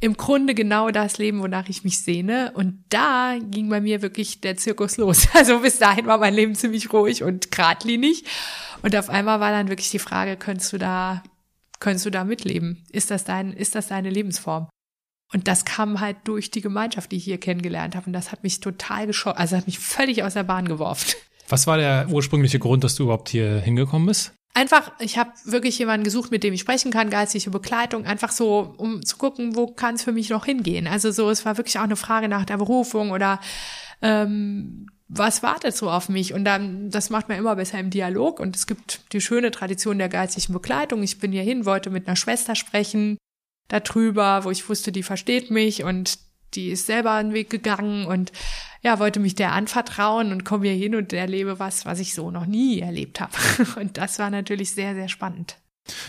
[0.00, 2.52] im Grunde genau das Leben, wonach ich mich sehne.
[2.54, 5.28] Und da ging bei mir wirklich der Zirkus los.
[5.34, 8.24] Also bis dahin war mein Leben ziemlich ruhig und geradlinig.
[8.82, 11.22] Und auf einmal war dann wirklich die Frage, könntest du da,
[11.78, 12.84] könntest du da mitleben?
[12.90, 14.68] Ist das dein, ist das deine Lebensform?
[15.32, 18.06] Und das kam halt durch die Gemeinschaft, die ich hier kennengelernt habe.
[18.06, 21.12] Und das hat mich total geschockt, also hat mich völlig aus der Bahn geworfen.
[21.48, 24.32] Was war der ursprüngliche Grund, dass du überhaupt hier hingekommen bist?
[24.54, 28.74] Einfach, ich habe wirklich jemanden gesucht, mit dem ich sprechen kann, geistige Begleitung, einfach so,
[28.76, 30.86] um zu gucken, wo kann es für mich noch hingehen.
[30.86, 33.40] Also so, es war wirklich auch eine Frage nach der Berufung oder
[34.02, 36.34] ähm, was wartet so auf mich?
[36.34, 38.40] Und dann, das macht man immer besser im Dialog.
[38.40, 41.02] Und es gibt die schöne Tradition der geistigen Begleitung.
[41.02, 43.18] Ich bin hierhin, wollte mit einer Schwester sprechen
[43.80, 46.18] darüber, wo ich wusste, die versteht mich und
[46.54, 48.32] die ist selber einen Weg gegangen und
[48.82, 52.30] ja, wollte mich der anvertrauen und komme hier hin und erlebe was, was ich so
[52.30, 53.32] noch nie erlebt habe.
[53.80, 55.58] Und das war natürlich sehr, sehr spannend.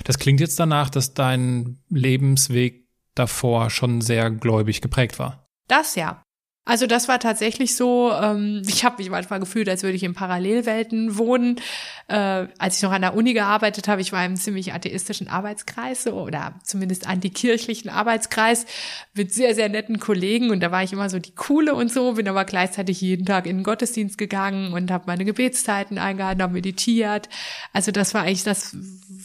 [0.04, 5.48] Das klingt jetzt danach, dass dein Lebensweg davor schon sehr gläubig geprägt war.
[5.68, 6.23] Das ja.
[6.66, 10.14] Also das war tatsächlich so, ähm, ich habe mich manchmal gefühlt, als würde ich in
[10.14, 11.60] Parallelwelten wohnen.
[12.08, 16.08] Äh, als ich noch an der Uni gearbeitet habe, ich war im ziemlich atheistischen Arbeitskreis
[16.08, 18.66] oder zumindest antikirchlichen Arbeitskreis
[19.14, 22.14] mit sehr, sehr netten Kollegen und da war ich immer so die Coole und so,
[22.14, 26.54] bin aber gleichzeitig jeden Tag in den Gottesdienst gegangen und habe meine Gebetszeiten eingehalten, habe
[26.54, 27.28] meditiert.
[27.74, 28.74] Also das war eigentlich das,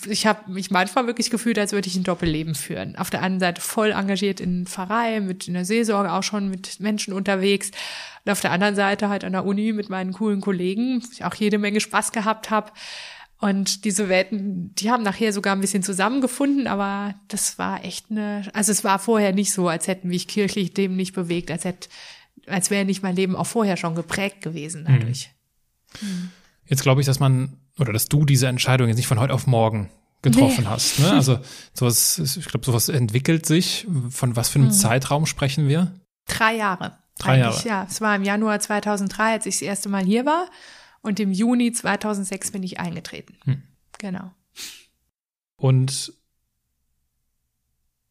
[0.06, 2.96] ich habe mich manchmal wirklich gefühlt, als würde ich ein Doppelleben führen.
[2.96, 6.80] Auf der einen Seite voll engagiert in Pfarrei, mit in der Seelsorge auch schon mit
[6.80, 7.70] Menschen unterwegs.
[8.24, 11.24] Und auf der anderen Seite halt an der Uni mit meinen coolen Kollegen, wo ich
[11.24, 12.72] auch jede Menge Spaß gehabt habe.
[13.40, 18.42] Und diese Welten, die haben nachher sogar ein bisschen zusammengefunden, aber das war echt eine,
[18.52, 21.88] also es war vorher nicht so, als hätten mich kirchlich dem nicht bewegt, als hätte,
[22.46, 25.30] als wäre nicht mein Leben auch vorher schon geprägt gewesen dadurch.
[26.00, 26.30] Mhm.
[26.68, 29.46] Jetzt glaube ich, dass man, oder dass du diese Entscheidung jetzt nicht von heute auf
[29.46, 29.90] morgen
[30.22, 30.70] getroffen nee.
[30.70, 30.98] hast.
[30.98, 31.12] Ne?
[31.12, 31.38] Also
[31.72, 33.86] sowas, ich glaube, sowas entwickelt sich.
[34.10, 34.72] Von was für einem mhm.
[34.72, 35.92] Zeitraum sprechen wir?
[36.26, 36.98] Drei Jahre.
[37.18, 37.60] Drei Jahre.
[37.66, 40.48] Ja, es war im Januar 2003, als ich das erste Mal hier war.
[41.00, 43.36] Und im Juni 2006 bin ich eingetreten.
[43.44, 43.62] Hm.
[43.98, 44.32] Genau.
[45.56, 46.12] Und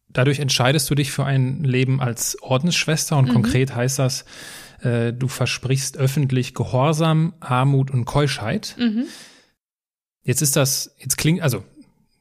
[0.09, 3.33] dadurch entscheidest du dich für ein Leben als Ordensschwester und mhm.
[3.33, 4.25] konkret heißt das,
[4.81, 8.75] äh, du versprichst öffentlich Gehorsam, Armut und Keuschheit.
[8.77, 9.05] Mhm.
[10.23, 11.63] Jetzt ist das, jetzt klingt, also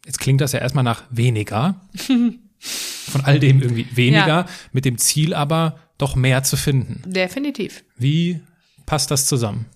[0.05, 1.81] jetzt klingt das ja erstmal nach weniger.
[2.59, 4.47] Von all dem irgendwie weniger, ja.
[4.73, 7.03] mit dem Ziel aber, doch mehr zu finden.
[7.11, 7.85] Definitiv.
[7.97, 8.41] Wie
[8.87, 9.67] passt das zusammen?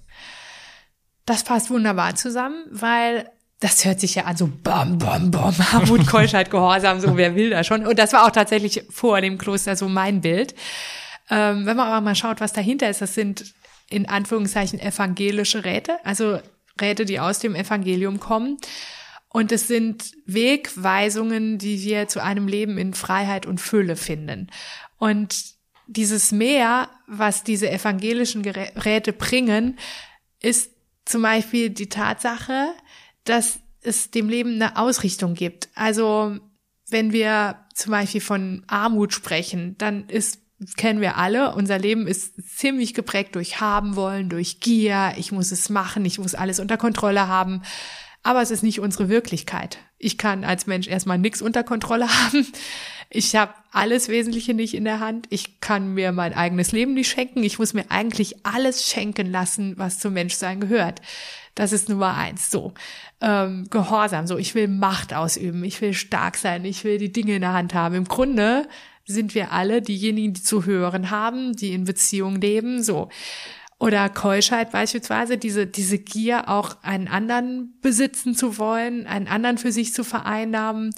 [1.27, 6.07] Das passt wunderbar zusammen, weil das hört sich ja an so bam, bam, bam, Armut,
[6.07, 7.87] Keuschheit, Gehorsam, so wer will da schon.
[7.87, 10.55] Und das war auch tatsächlich vor dem Kloster so mein Bild.
[11.31, 13.55] Ähm, wenn man aber mal schaut, was dahinter ist, das sind
[13.89, 16.41] in Anführungszeichen evangelische Räte, also
[16.81, 18.59] Räte, die aus dem Evangelium kommen.
[19.29, 24.49] Und es sind Wegweisungen, die wir zu einem Leben in Freiheit und Fülle finden.
[24.99, 25.55] Und
[25.87, 29.79] dieses Mehr, was diese evangelischen Geräte bringen,
[30.41, 30.73] ist
[31.05, 32.73] zum Beispiel die Tatsache,
[33.25, 35.69] dass es dem Leben eine Ausrichtung gibt.
[35.75, 36.39] Also
[36.89, 40.40] wenn wir zum Beispiel von Armut sprechen, dann ist
[40.77, 41.55] kennen wir alle.
[41.55, 45.15] Unser Leben ist ziemlich geprägt durch haben wollen, durch Gier.
[45.17, 47.63] Ich muss es machen, ich muss alles unter Kontrolle haben.
[48.23, 49.79] Aber es ist nicht unsere Wirklichkeit.
[49.99, 52.47] Ich kann als Mensch erstmal nichts unter Kontrolle haben.
[53.09, 55.27] Ich habe alles Wesentliche nicht in der Hand.
[55.31, 57.43] Ich kann mir mein eigenes Leben nicht schenken.
[57.43, 61.01] Ich muss mir eigentlich alles schenken lassen, was zum Menschsein gehört.
[61.55, 62.51] Das ist Nummer eins.
[62.51, 62.73] So
[63.21, 64.27] ähm, Gehorsam.
[64.27, 65.65] So ich will Macht ausüben.
[65.65, 66.65] Ich will stark sein.
[66.65, 67.95] Ich will die Dinge in der Hand haben.
[67.95, 68.69] Im Grunde
[69.13, 72.83] sind wir alle diejenigen, die zu hören haben, die in Beziehung leben.
[72.83, 73.09] So
[73.81, 79.73] oder Keuschheit beispielsweise, diese, diese Gier auch einen anderen besitzen zu wollen, einen anderen für
[79.73, 80.91] sich zu vereinnahmen,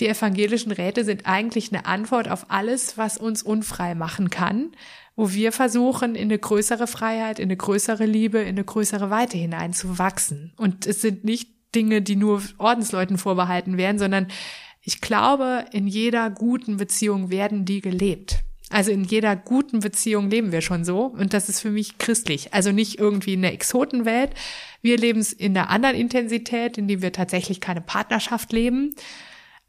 [0.00, 4.72] die evangelischen Räte sind eigentlich eine Antwort auf alles, was uns unfrei machen kann,
[5.14, 9.38] wo wir versuchen, in eine größere Freiheit, in eine größere Liebe, in eine größere Weite
[9.38, 10.52] hineinzuwachsen.
[10.56, 14.26] Und es sind nicht Dinge, die nur Ordensleuten vorbehalten werden, sondern
[14.84, 18.40] ich glaube, in jeder guten Beziehung werden die gelebt.
[18.70, 22.54] Also in jeder guten Beziehung leben wir schon so und das ist für mich christlich.
[22.54, 24.32] Also nicht irgendwie in der Exotenwelt.
[24.82, 28.94] Wir leben es in einer anderen Intensität, in dem wir tatsächlich keine Partnerschaft leben,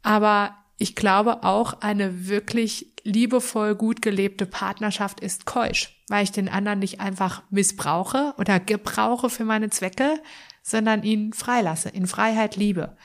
[0.02, 6.48] aber ich glaube auch eine wirklich liebevoll gut gelebte Partnerschaft ist keusch, weil ich den
[6.48, 10.20] anderen nicht einfach missbrauche oder gebrauche für meine Zwecke,
[10.62, 12.96] sondern ihn freilasse, in Freiheit liebe.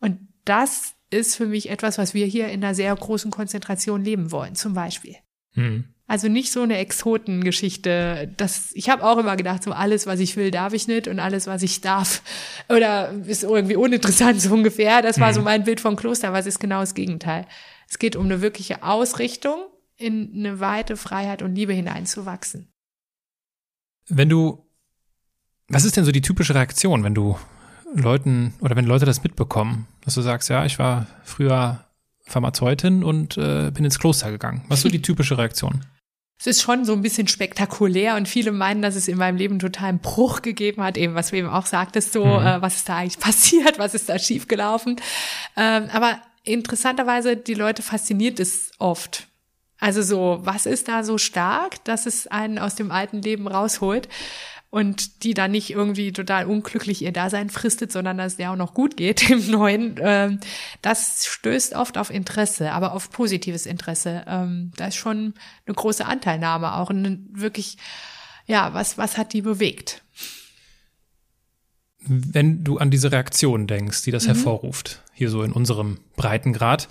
[0.00, 4.30] Und das ist für mich etwas, was wir hier in einer sehr großen Konzentration leben
[4.32, 5.16] wollen, zum Beispiel.
[5.52, 5.84] Hm.
[6.06, 8.32] Also nicht so eine Exotengeschichte.
[8.36, 11.18] Das, ich habe auch immer gedacht, so alles, was ich will, darf ich nicht und
[11.18, 12.22] alles, was ich darf,
[12.68, 15.00] oder ist irgendwie uninteressant so ungefähr.
[15.00, 17.46] Das war so mein Bild vom Kloster, aber es ist genau das Gegenteil.
[17.88, 22.68] Es geht um eine wirkliche Ausrichtung, in eine weite Freiheit und Liebe hineinzuwachsen.
[24.08, 24.68] Wenn du,
[25.68, 27.38] was ist denn so die typische Reaktion, wenn du
[27.94, 31.84] Leuten oder wenn Leute das mitbekommen, dass du sagst, ja, ich war früher
[32.26, 34.64] Pharmazeutin und äh, bin ins Kloster gegangen.
[34.68, 35.84] Was ist so die typische Reaktion?
[36.38, 39.58] Es ist schon so ein bisschen spektakulär und viele meinen, dass es in meinem Leben
[39.58, 42.46] total einen Bruch gegeben hat, eben was du eben auch sagtest, so, mhm.
[42.46, 45.00] äh, was ist da eigentlich passiert, was ist da schiefgelaufen.
[45.56, 49.28] Ähm, aber interessanterweise, die Leute fasziniert es oft.
[49.78, 54.08] Also so, was ist da so stark, dass es einen aus dem alten Leben rausholt?
[54.74, 58.74] Und die dann nicht irgendwie total unglücklich ihr Dasein fristet, sondern dass der auch noch
[58.74, 60.00] gut geht im Neuen.
[60.02, 60.40] Ähm,
[60.82, 64.24] das stößt oft auf Interesse, aber auf positives Interesse.
[64.26, 65.34] Ähm, da ist schon
[65.64, 67.76] eine große Anteilnahme, auch eine, wirklich,
[68.46, 70.02] ja, was, was hat die bewegt?
[72.00, 74.32] Wenn du an diese Reaktion denkst, die das mhm.
[74.34, 76.88] hervorruft, hier so in unserem Breitengrad,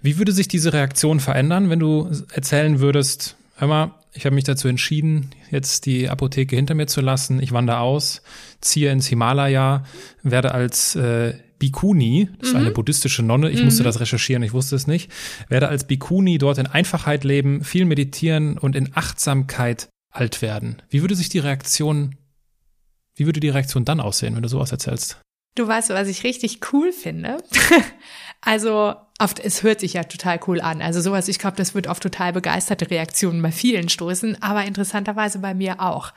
[0.00, 4.44] wie würde sich diese Reaktion verändern, wenn du erzählen würdest, hör mal, ich habe mich
[4.44, 7.40] dazu entschieden, jetzt die Apotheke hinter mir zu lassen.
[7.40, 8.22] Ich wandere aus,
[8.60, 9.84] ziehe ins Himalaya,
[10.22, 12.60] werde als äh, Bikuni, das ist mhm.
[12.60, 13.66] eine buddhistische Nonne, ich mhm.
[13.66, 15.10] musste das recherchieren, ich wusste es nicht,
[15.48, 20.80] werde als Bikuni dort in Einfachheit leben, viel meditieren und in Achtsamkeit alt werden.
[20.88, 22.16] Wie würde sich die Reaktion,
[23.14, 25.20] wie würde die Reaktion dann aussehen, wenn du sowas erzählst?
[25.56, 27.38] Du weißt, was ich richtig cool finde.
[28.40, 30.80] also oft, es hört sich ja total cool an.
[30.80, 35.40] Also sowas, ich glaube, das wird auf total begeisterte Reaktionen bei vielen stoßen, aber interessanterweise
[35.40, 36.12] bei mir auch.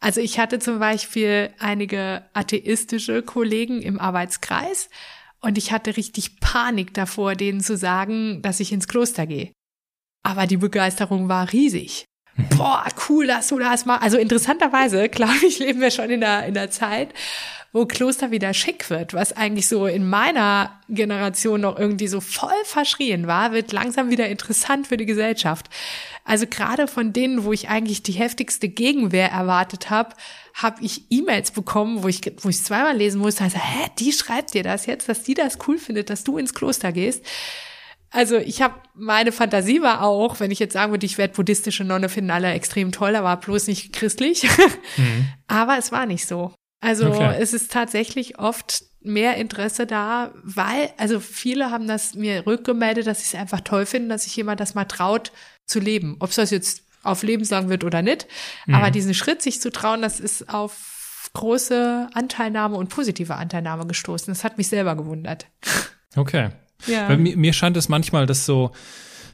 [0.00, 4.90] Also ich hatte zum Beispiel einige atheistische Kollegen im Arbeitskreis
[5.40, 9.52] und ich hatte richtig Panik davor, denen zu sagen, dass ich ins Kloster gehe.
[10.24, 12.04] Aber die Begeisterung war riesig.
[12.56, 14.02] Boah, cool, dass du das machst.
[14.02, 17.12] Also interessanterweise, glaube ich, leben wir schon in der, in der Zeit,
[17.72, 22.50] wo Kloster wieder schick wird, was eigentlich so in meiner Generation noch irgendwie so voll
[22.64, 25.70] verschrien war, wird langsam wieder interessant für die Gesellschaft.
[26.24, 30.14] Also gerade von denen, wo ich eigentlich die heftigste Gegenwehr erwartet habe,
[30.54, 34.52] habe ich E-Mails bekommen, wo ich wo ich zweimal lesen musste, also hä, die schreibt
[34.52, 37.24] dir das jetzt, dass die das cool findet, dass du ins Kloster gehst.
[38.12, 41.82] Also ich habe meine Fantasie war auch, wenn ich jetzt sagen würde, ich werde buddhistische
[41.82, 44.48] Nonne, finden alle extrem toll, aber bloß nicht christlich.
[44.96, 45.28] Mhm.
[45.46, 46.52] Aber es war nicht so.
[46.80, 47.36] Also okay.
[47.38, 53.20] es ist tatsächlich oft mehr Interesse da, weil, also viele haben das mir rückgemeldet, dass
[53.20, 55.32] sie es einfach toll finden, dass sich jemand das mal traut
[55.66, 56.16] zu leben.
[56.18, 58.26] Ob es das jetzt auf lebenslang wird oder nicht.
[58.66, 58.74] Mhm.
[58.74, 64.32] Aber diesen Schritt, sich zu trauen, das ist auf große Anteilnahme und positive Anteilnahme gestoßen.
[64.32, 65.46] Das hat mich selber gewundert.
[66.14, 66.50] Okay.
[66.86, 67.08] Ja.
[67.08, 68.72] Weil mir, mir scheint es manchmal, dass so,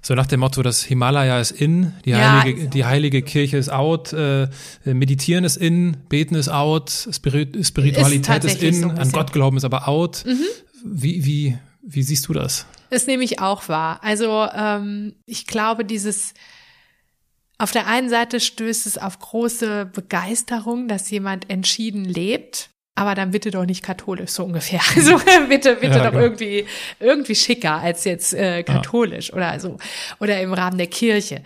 [0.03, 3.71] so nach dem Motto, das Himalaya ist in, die, ja, heilige, die heilige Kirche ist
[3.71, 4.49] out, äh,
[4.85, 9.57] Meditieren ist in, Beten ist out, Spirit, Spiritualität ist, ist in, so an Gott glauben
[9.57, 10.25] ist aber out.
[10.27, 10.45] Mhm.
[10.85, 12.67] Wie, wie, wie siehst du das?
[12.91, 14.01] Das nehme ich auch wahr.
[14.03, 16.35] Also ähm, ich glaube, dieses
[17.59, 23.31] auf der einen Seite stößt es auf große Begeisterung, dass jemand entschieden lebt aber dann
[23.31, 24.81] bitte doch nicht katholisch, so ungefähr.
[24.97, 26.23] Also bitte, bitte ja, doch klar.
[26.23, 26.67] irgendwie,
[26.99, 29.37] irgendwie schicker als jetzt äh, katholisch ja.
[29.37, 29.77] oder so.
[30.19, 31.45] Oder im Rahmen der Kirche.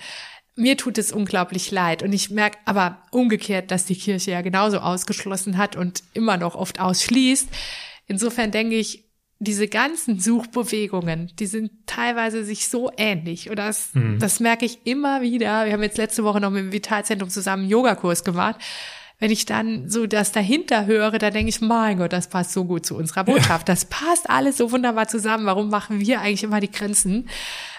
[0.57, 4.79] Mir tut es unglaublich leid und ich merke aber umgekehrt, dass die Kirche ja genauso
[4.79, 7.49] ausgeschlossen hat und immer noch oft ausschließt.
[8.07, 9.05] Insofern denke ich,
[9.39, 13.51] diese ganzen Suchbewegungen, die sind teilweise sich so ähnlich.
[13.51, 14.19] Oder das, mhm.
[14.19, 15.67] das merke ich immer wieder.
[15.67, 18.57] Wir haben jetzt letzte Woche noch mit dem Vitalzentrum zusammen einen Yogakurs gemacht
[19.23, 22.65] wenn ich dann so das dahinter höre, da denke ich, mein Gott, das passt so
[22.65, 23.69] gut zu unserer Botschaft.
[23.69, 25.47] Das passt alles so wunderbar zusammen.
[25.47, 27.29] Warum machen wir eigentlich immer die Grenzen?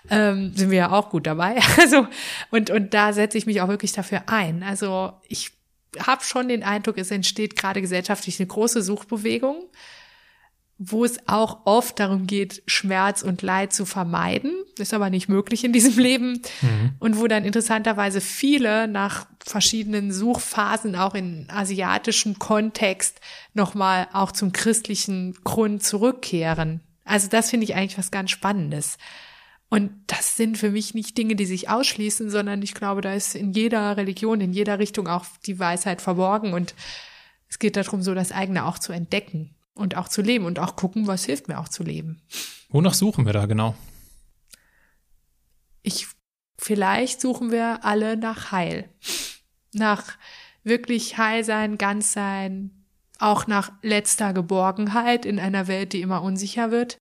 [0.10, 1.60] Ähm, sind wir ja auch gut dabei.
[1.78, 2.08] Also,
[2.50, 4.64] und, und da setze ich mich auch wirklich dafür ein.
[4.64, 5.52] Also ich
[6.00, 9.66] habe schon den Eindruck, es entsteht gerade gesellschaftlich eine große Suchbewegung
[10.78, 14.52] wo es auch oft darum geht, Schmerz und Leid zu vermeiden.
[14.78, 16.42] Ist aber nicht möglich in diesem Leben.
[16.62, 16.94] Mhm.
[17.00, 23.20] Und wo dann interessanterweise viele nach verschiedenen Suchphasen auch in asiatischem Kontext
[23.54, 26.82] nochmal auch zum christlichen Grund zurückkehren.
[27.06, 28.98] Also das finde ich eigentlich was ganz Spannendes.
[29.70, 33.36] Und das sind für mich nicht Dinge, die sich ausschließen, sondern ich glaube, da ist
[33.36, 36.76] in jeder Religion, in jeder Richtung auch die Weisheit verborgen und
[37.50, 40.76] es geht darum, so das eigene auch zu entdecken und auch zu leben und auch
[40.76, 42.22] gucken, was hilft mir auch zu leben.
[42.70, 43.76] Wonach suchen wir da genau?
[45.82, 46.08] Ich,
[46.58, 48.90] vielleicht suchen wir alle nach Heil.
[49.74, 50.18] Nach
[50.64, 52.86] wirklich Heil sein, ganz sein,
[53.20, 56.98] auch nach letzter Geborgenheit in einer Welt, die immer unsicher wird.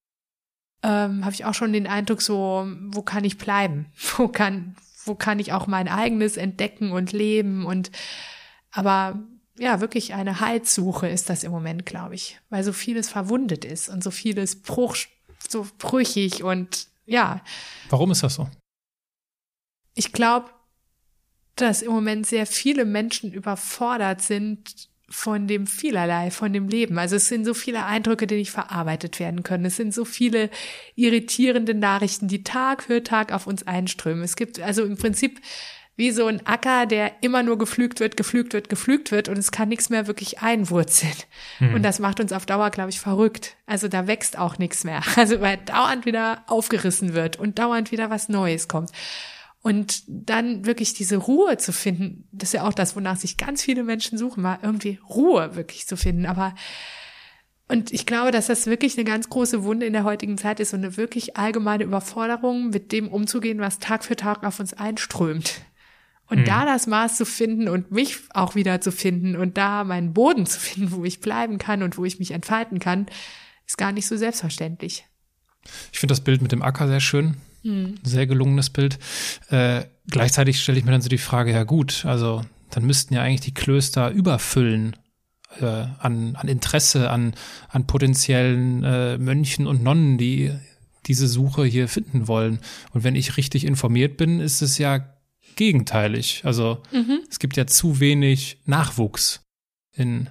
[0.83, 3.87] Ähm, Habe ich auch schon den Eindruck, so, wo kann ich bleiben?
[4.17, 7.91] Wo kann, wo kann ich auch mein eigenes entdecken und leben und
[8.71, 9.21] aber
[9.63, 13.89] ja, wirklich eine Heilsuche ist das im Moment, glaube ich, weil so vieles verwundet ist
[13.89, 14.97] und so vieles bruch,
[15.49, 17.41] so brüchig und ja.
[17.89, 18.51] Warum ist das so?
[19.95, 20.51] Ich glaube,
[21.55, 26.99] dass im Moment sehr viele Menschen überfordert sind von dem vielerlei, von dem Leben.
[26.99, 29.67] Also es sind so viele Eindrücke, die nicht verarbeitet werden können.
[29.67, 30.51] Es sind so viele
[30.97, 34.25] irritierende Nachrichten, die Tag für Tag auf uns einströmen.
[34.25, 35.41] Es gibt also im Prinzip
[36.03, 39.53] wie so ein Acker, der immer nur geflügt wird, geflügt wird, geflügt wird und es
[39.53, 41.15] kann nichts mehr wirklich einwurzeln.
[41.59, 41.75] Hm.
[41.75, 43.55] Und das macht uns auf Dauer, glaube ich, verrückt.
[43.67, 45.01] Also da wächst auch nichts mehr.
[45.17, 48.91] Also weil dauernd wieder aufgerissen wird und dauernd wieder was Neues kommt.
[49.61, 53.63] Und dann wirklich diese Ruhe zu finden, das ist ja auch das, wonach sich ganz
[53.63, 56.27] viele Menschen suchen, mal irgendwie Ruhe wirklich zu finden.
[56.27, 56.53] Aber
[57.69, 60.75] und ich glaube, dass das wirklich eine ganz große Wunde in der heutigen Zeit ist
[60.75, 65.63] und eine wirklich allgemeine Überforderung, mit dem umzugehen, was Tag für Tag auf uns einströmt.
[66.33, 66.45] Und mhm.
[66.47, 70.47] da das Maß zu finden und mich auch wieder zu finden und da meinen Boden
[70.47, 73.05] zu finden, wo ich bleiben kann und wo ich mich entfalten kann,
[73.67, 75.05] ist gar nicht so selbstverständlich.
[75.93, 77.37] Ich finde das Bild mit dem Acker sehr schön.
[77.65, 77.97] Hm.
[78.03, 78.99] Sehr gelungenes Bild.
[79.51, 83.21] Äh, gleichzeitig stelle ich mir dann so die Frage, ja gut, also dann müssten ja
[83.21, 84.97] eigentlich die Klöster überfüllen
[85.61, 85.67] äh,
[85.99, 87.35] an, an Interesse, an,
[87.69, 90.51] an potenziellen äh, Mönchen und Nonnen, die
[91.05, 92.59] diese Suche hier finden wollen.
[92.93, 95.13] Und wenn ich richtig informiert bin, ist es ja
[95.57, 96.43] gegenteilig.
[96.45, 97.21] Also mhm.
[97.31, 99.45] es gibt ja zu wenig Nachwuchs
[99.93, 100.31] in.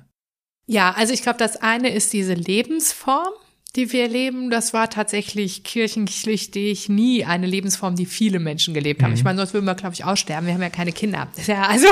[0.68, 3.34] Ja, also ich glaube, das eine ist diese Lebensform
[3.78, 9.12] die wir leben, das war tatsächlich kirchenschlichtig nie eine Lebensform, die viele Menschen gelebt haben.
[9.12, 9.18] Mhm.
[9.18, 10.46] Ich meine, sonst würden wir, glaube ich, aussterben.
[10.46, 11.30] Wir haben ja keine Kinder.
[11.48, 11.88] Ja, also,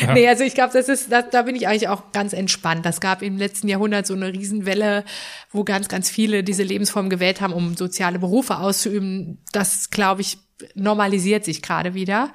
[0.00, 0.14] ja.
[0.14, 2.86] nee, also ich glaube, das ist, das, da bin ich eigentlich auch ganz entspannt.
[2.86, 5.04] Das gab im letzten Jahrhundert so eine Riesenwelle,
[5.50, 9.38] wo ganz, ganz viele diese Lebensform gewählt haben, um soziale Berufe auszuüben.
[9.52, 10.38] Das, glaube ich,
[10.74, 12.32] normalisiert sich gerade wieder.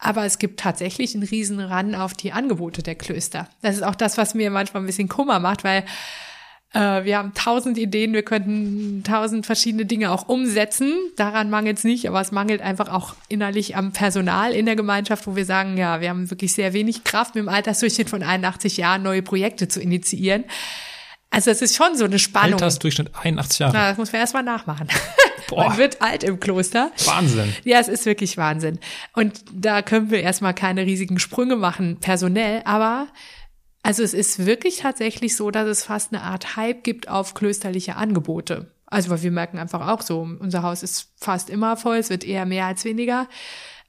[0.00, 3.48] Aber es gibt tatsächlich einen riesen Ran auf die Angebote der Klöster.
[3.60, 5.84] Das ist auch das, was mir manchmal ein bisschen Kummer macht, weil
[6.72, 10.94] äh, wir haben tausend Ideen, wir könnten tausend verschiedene Dinge auch umsetzen.
[11.16, 15.26] Daran mangelt es nicht, aber es mangelt einfach auch innerlich am Personal in der Gemeinschaft,
[15.26, 18.76] wo wir sagen, ja, wir haben wirklich sehr wenig Kraft, mit dem Altersdurchschnitt von 81
[18.78, 20.44] Jahren neue Projekte zu initiieren.
[21.30, 22.54] Also es ist schon so eine Spannung.
[22.54, 23.72] Altersdurchschnitt 81 Jahre.
[23.72, 24.88] Na, das muss man erstmal nachmachen.
[25.48, 25.68] Boah.
[25.68, 26.90] Man wird alt im Kloster.
[27.04, 27.54] Wahnsinn.
[27.64, 28.78] Ja, es ist wirklich Wahnsinn.
[29.14, 33.08] Und da können wir erstmal keine riesigen Sprünge machen, personell, aber
[33.82, 37.96] also es ist wirklich tatsächlich so, dass es fast eine Art Hype gibt auf klösterliche
[37.96, 38.70] Angebote.
[38.86, 42.24] Also weil wir merken einfach auch so, unser Haus ist fast immer voll, es wird
[42.24, 43.28] eher mehr als weniger.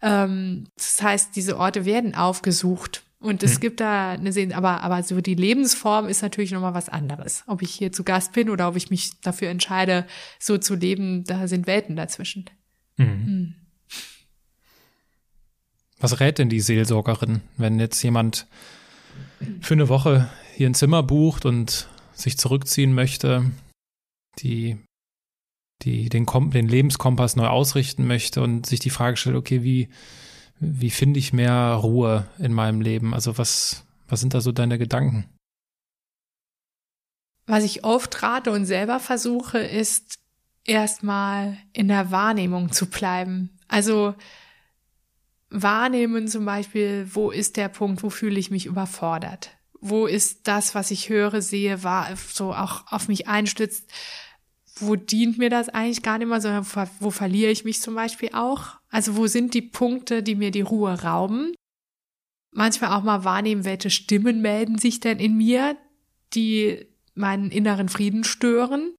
[0.02, 3.04] Ähm, das heißt, diese Orte werden aufgesucht.
[3.22, 3.60] Und es hm.
[3.60, 7.44] gibt da eine Sehen, aber, aber so die Lebensform ist natürlich nochmal was anderes.
[7.46, 10.08] Ob ich hier zu Gast bin oder ob ich mich dafür entscheide,
[10.40, 12.50] so zu leben, da sind Welten dazwischen.
[12.98, 13.06] Mhm.
[13.06, 13.56] Hm.
[16.00, 18.48] Was rät denn die Seelsorgerin, wenn jetzt jemand
[19.62, 23.52] für eine Woche hier ein Zimmer bucht und sich zurückziehen möchte,
[24.40, 24.78] die,
[25.84, 29.90] die den, den Lebenskompass neu ausrichten möchte und sich die Frage stellt, okay, wie,
[30.62, 33.14] wie finde ich mehr Ruhe in meinem Leben?
[33.14, 35.26] Also was, was sind da so deine Gedanken?
[37.48, 40.20] Was ich oft rate und selber versuche, ist
[40.64, 43.58] erstmal in der Wahrnehmung zu bleiben.
[43.68, 44.14] Also
[45.50, 49.50] wahrnehmen zum Beispiel, wo ist der Punkt, wo fühle ich mich überfordert?
[49.82, 53.90] Wo ist das, was ich höre, sehe, war so auch auf mich einstützt?
[54.76, 56.68] Wo dient mir das eigentlich gar nicht mehr, sondern
[57.00, 58.81] wo verliere ich mich zum Beispiel auch?
[58.92, 61.54] Also wo sind die Punkte, die mir die Ruhe rauben?
[62.52, 65.78] Manchmal auch mal wahrnehmen, welche Stimmen melden sich denn in mir,
[66.34, 66.86] die
[67.16, 68.94] meinen inneren Frieden stören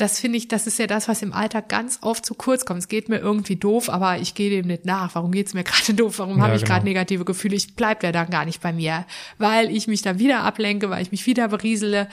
[0.00, 2.80] das finde ich, das ist ja das, was im Alltag ganz oft zu kurz kommt.
[2.80, 5.14] Es geht mir irgendwie doof, aber ich gehe dem nicht nach.
[5.14, 6.18] Warum geht's mir gerade doof?
[6.18, 6.74] Warum ja, habe ich genau.
[6.74, 7.56] gerade negative Gefühle?
[7.56, 9.04] Ich bleib ja dann gar nicht bei mir,
[9.38, 12.08] weil ich mich dann wieder ablenke, weil ich mich wieder beriesele.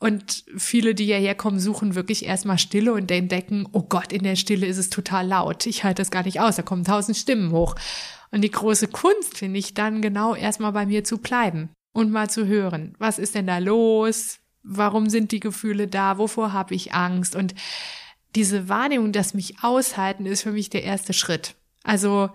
[0.00, 4.34] Und viele, die hierher kommen, suchen wirklich erstmal Stille und entdecken, oh Gott, in der
[4.34, 5.66] Stille ist es total laut.
[5.66, 6.56] Ich halte das gar nicht aus.
[6.56, 7.74] Da kommen tausend Stimmen hoch.
[8.30, 12.30] Und die große Kunst finde ich dann genau erstmal bei mir zu bleiben und mal
[12.30, 12.94] zu hören.
[12.98, 14.38] Was ist denn da los?
[14.62, 16.16] Warum sind die Gefühle da?
[16.16, 17.36] Wovor habe ich Angst?
[17.36, 17.54] Und
[18.34, 21.56] diese Wahrnehmung, dass mich aushalten, ist für mich der erste Schritt.
[21.82, 22.30] Also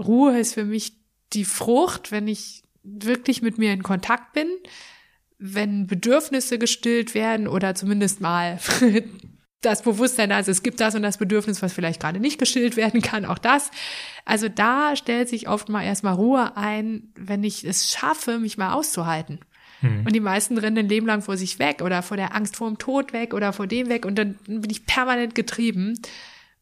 [0.00, 0.96] Ruhe ist für mich
[1.32, 4.48] die Frucht, wenn ich wirklich mit mir in Kontakt bin,
[5.38, 8.58] wenn Bedürfnisse gestillt werden oder zumindest mal
[9.60, 13.02] das Bewusstsein, also es gibt das und das Bedürfnis, was vielleicht gerade nicht gestillt werden
[13.02, 13.70] kann, auch das.
[14.24, 18.72] Also da stellt sich oft mal erstmal Ruhe ein, wenn ich es schaffe, mich mal
[18.72, 19.40] auszuhalten.
[19.80, 20.04] Mhm.
[20.06, 22.68] Und die meisten rennen ein Leben lang vor sich weg oder vor der Angst vor
[22.68, 25.98] dem Tod weg oder vor dem weg und dann bin ich permanent getrieben.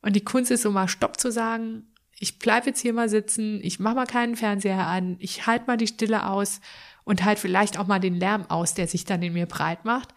[0.01, 1.85] Und die Kunst ist so mal Stopp zu sagen,
[2.19, 5.77] ich bleib jetzt hier mal sitzen, ich mach mal keinen Fernseher an, ich halte mal
[5.77, 6.61] die Stille aus
[7.05, 10.15] und halt vielleicht auch mal den Lärm aus, der sich dann in mir breit macht.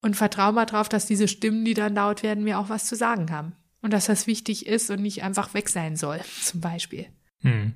[0.00, 2.94] Und vertraue mal drauf, dass diese Stimmen, die dann laut werden, mir auch was zu
[2.94, 3.56] sagen haben.
[3.82, 7.06] Und dass das wichtig ist und nicht einfach weg sein soll, zum Beispiel.
[7.40, 7.74] Hm.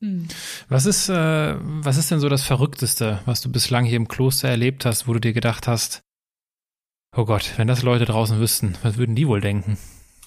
[0.00, 0.28] Hm.
[0.68, 4.48] Was ist, äh, was ist denn so das Verrückteste, was du bislang hier im Kloster
[4.48, 6.02] erlebt hast, wo du dir gedacht hast,
[7.16, 9.78] oh Gott, wenn das Leute draußen wüssten, was würden die wohl denken?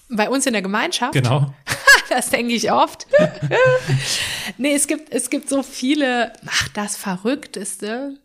[0.10, 1.14] Bei uns in der Gemeinschaft?
[1.14, 1.54] Genau.
[2.10, 3.08] das denke ich oft.
[4.58, 8.20] nee, es gibt, es gibt so viele, ach, das Verrückteste.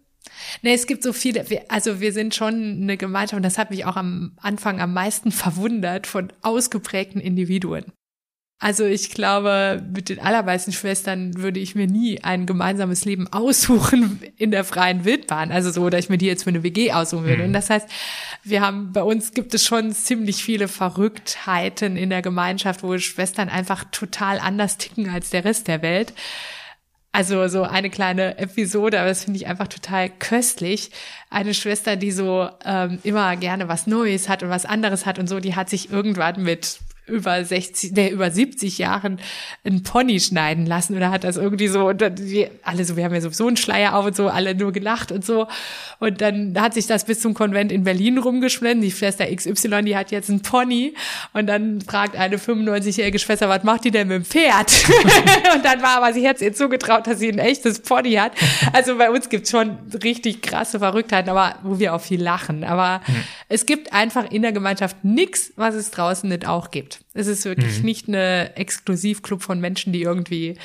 [0.62, 3.84] Nee, es gibt so viele, also wir sind schon eine Gemeinschaft und das hat mich
[3.84, 7.92] auch am Anfang am meisten verwundert von ausgeprägten Individuen.
[8.62, 14.22] Also ich glaube, mit den allermeisten Schwestern würde ich mir nie ein gemeinsames Leben aussuchen
[14.36, 15.50] in der freien Wildbahn.
[15.50, 17.42] Also so, oder ich mir die jetzt für eine WG aussuchen würde.
[17.42, 17.48] Mhm.
[17.48, 17.88] Und das heißt,
[18.44, 23.48] wir haben, bei uns gibt es schon ziemlich viele Verrücktheiten in der Gemeinschaft, wo Schwestern
[23.48, 26.12] einfach total anders ticken als der Rest der Welt.
[27.10, 30.92] Also so eine kleine Episode, aber das finde ich einfach total köstlich.
[31.30, 35.28] Eine Schwester, die so ähm, immer gerne was Neues hat und was anderes hat und
[35.28, 39.18] so, die hat sich irgendwann mit über 60, der über 70 Jahren
[39.64, 43.04] einen Pony schneiden lassen oder hat das irgendwie so, und dann, wir, alle so, wir
[43.04, 45.48] haben ja sowieso einen Schleier auf und so, alle nur gelacht und so.
[45.98, 48.82] Und dann hat sich das bis zum Konvent in Berlin rumgeschwemmt.
[48.82, 50.94] Die Schwester XY, die hat jetzt einen Pony.
[51.32, 54.72] Und dann fragt eine 95-jährige Schwester, was macht die denn mit dem Pferd?
[55.54, 58.32] und dann war aber, sie hat es ihr zugetraut, dass sie ein echtes Pony hat.
[58.72, 62.62] Also bei uns gibt's schon richtig krasse Verrücktheiten, aber wo wir auch viel lachen.
[62.64, 63.24] Aber mhm.
[63.48, 66.91] es gibt einfach in der Gemeinschaft nichts, was es draußen nicht auch gibt.
[67.14, 67.84] Es ist wirklich mhm.
[67.84, 70.56] nicht eine Exklusivclub von Menschen, die irgendwie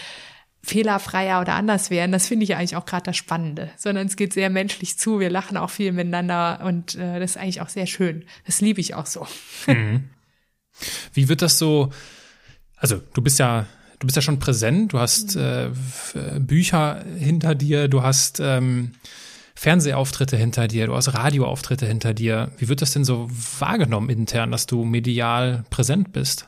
[0.63, 2.11] fehlerfreier oder anders wären.
[2.11, 5.19] Das finde ich eigentlich auch gerade das Spannende, sondern es geht sehr menschlich zu.
[5.19, 8.25] Wir lachen auch viel miteinander und äh, das ist eigentlich auch sehr schön.
[8.45, 9.27] Das liebe ich auch so.
[9.67, 10.09] Mhm.
[11.13, 11.91] Wie wird das so?
[12.75, 13.65] Also du bist ja
[13.99, 14.93] du bist ja schon präsent.
[14.93, 15.71] Du hast äh,
[16.39, 17.87] Bücher hinter dir.
[17.87, 18.93] Du hast ähm,
[19.57, 22.51] Fernsehauftritte hinter dir, du hast Radioauftritte hinter dir.
[22.59, 23.27] Wie wird das denn so
[23.59, 26.47] wahrgenommen intern, dass du medial präsent bist?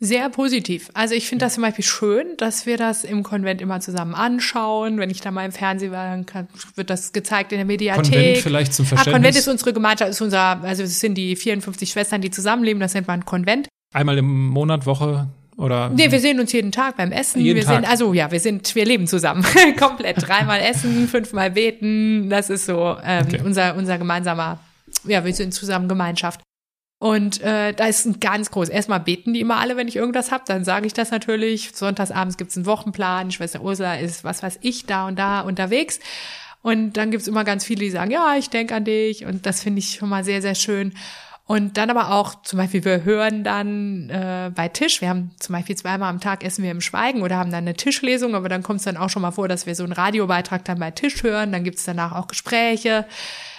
[0.00, 0.90] Sehr positiv.
[0.92, 4.98] Also ich finde das zum Beispiel schön, dass wir das im Konvent immer zusammen anschauen.
[4.98, 8.12] Wenn ich da mal im Fernsehen war, dann kann, wird das gezeigt in der Mediathek.
[8.12, 9.14] Konvent vielleicht zum Verständnis.
[9.14, 12.80] Ah, Konvent ist unsere Gemeinschaft, ist unser, also es sind die 54 Schwestern, die zusammenleben,
[12.80, 13.68] das nennt man Konvent.
[13.94, 15.88] Einmal im Monat, Woche, oder?
[15.90, 17.40] Nee, wir sehen uns jeden Tag beim Essen.
[17.40, 17.76] Jeden wir Tag.
[17.76, 19.44] Sind, also ja, wir sind, wir leben zusammen.
[19.78, 20.26] Komplett.
[20.26, 22.28] Dreimal essen, fünfmal beten.
[22.28, 23.40] Das ist so ähm, okay.
[23.44, 24.58] unser, unser gemeinsamer,
[25.04, 26.40] ja, wir sind zusammen Gemeinschaft.
[26.98, 28.68] Und äh, da ist ein ganz groß.
[28.68, 31.72] Erstmal beten die immer alle, wenn ich irgendwas hab, dann sage ich das natürlich.
[31.74, 36.00] Sonntagsabends gibt's einen Wochenplan, Schwester Ursula ist, was weiß ich, da und da unterwegs.
[36.62, 39.24] Und dann gibt's immer ganz viele, die sagen, ja, ich denk an dich.
[39.24, 40.94] Und das finde ich schon mal sehr, sehr schön.
[41.46, 45.54] Und dann aber auch, zum Beispiel, wir hören dann äh, bei Tisch, wir haben zum
[45.54, 48.64] Beispiel zweimal am Tag essen wir im Schweigen oder haben dann eine Tischlesung, aber dann
[48.64, 51.22] kommt es dann auch schon mal vor, dass wir so einen Radiobeitrag dann bei Tisch
[51.22, 53.06] hören, dann gibt's danach auch Gespräche.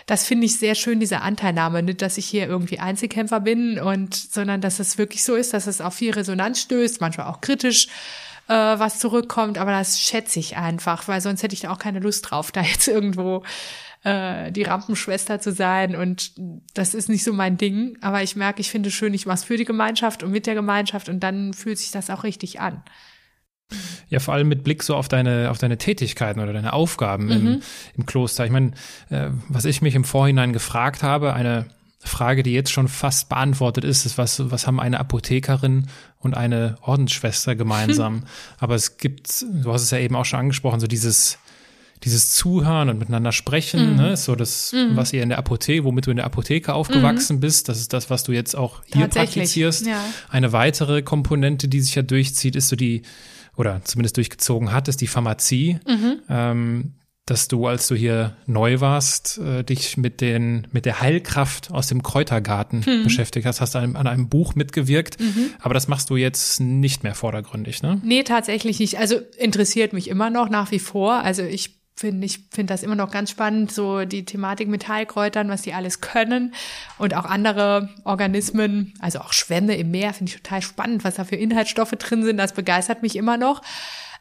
[0.05, 4.13] Das finde ich sehr schön, diese Anteilnahme, nicht, dass ich hier irgendwie Einzelkämpfer bin und,
[4.15, 7.87] sondern dass es wirklich so ist, dass es auf viel Resonanz stößt, manchmal auch kritisch
[8.49, 11.99] äh, was zurückkommt, aber das schätze ich einfach, weil sonst hätte ich da auch keine
[11.99, 13.43] Lust drauf, da jetzt irgendwo
[14.07, 15.95] äh, die Rampenschwester zu sein.
[15.95, 16.31] Und
[16.73, 17.97] das ist nicht so mein Ding.
[18.01, 20.47] Aber ich merke, ich finde es schön, ich mache es für die Gemeinschaft und mit
[20.47, 22.81] der Gemeinschaft und dann fühlt sich das auch richtig an.
[24.07, 27.31] Ja, vor allem mit Blick so auf deine, auf deine Tätigkeiten oder deine Aufgaben mhm.
[27.31, 27.61] im,
[27.97, 28.45] im Kloster.
[28.45, 28.71] Ich meine,
[29.09, 31.65] äh, was ich mich im Vorhinein gefragt habe, eine
[31.99, 35.87] Frage, die jetzt schon fast beantwortet ist, ist, was, was haben eine Apothekerin
[36.19, 38.23] und eine Ordensschwester gemeinsam?
[38.59, 41.37] Aber es gibt, du hast es ja eben auch schon angesprochen, so dieses,
[42.03, 43.95] dieses Zuhören und miteinander sprechen, mhm.
[43.97, 44.95] ne, so das, mhm.
[44.95, 47.41] was ihr in der Apotheke, womit du in der Apotheke aufgewachsen mhm.
[47.41, 49.85] bist, das ist das, was du jetzt auch hier praktizierst.
[49.85, 50.03] Ja.
[50.29, 53.01] Eine weitere Komponente, die sich ja durchzieht, ist so die,
[53.55, 55.79] oder zumindest durchgezogen hat, ist die Pharmazie.
[55.87, 56.19] Mhm.
[56.29, 56.93] Ähm,
[57.27, 61.87] dass du, als du hier neu warst, äh, dich mit den mit der Heilkraft aus
[61.87, 63.03] dem Kräutergarten mhm.
[63.03, 65.51] beschäftigt hast, hast an, an einem Buch mitgewirkt, mhm.
[65.59, 67.99] aber das machst du jetzt nicht mehr vordergründig, ne?
[68.01, 68.97] Nee, tatsächlich nicht.
[68.97, 71.15] Also interessiert mich immer noch nach wie vor.
[71.15, 75.49] Also ich finde ich finde das immer noch ganz spannend, so die Thematik mit Heilkräutern,
[75.49, 76.53] was die alles können
[76.99, 81.25] und auch andere Organismen, also auch Schwämme im Meer, finde ich total spannend, was da
[81.25, 82.37] für Inhaltsstoffe drin sind.
[82.37, 83.61] Das begeistert mich immer noch.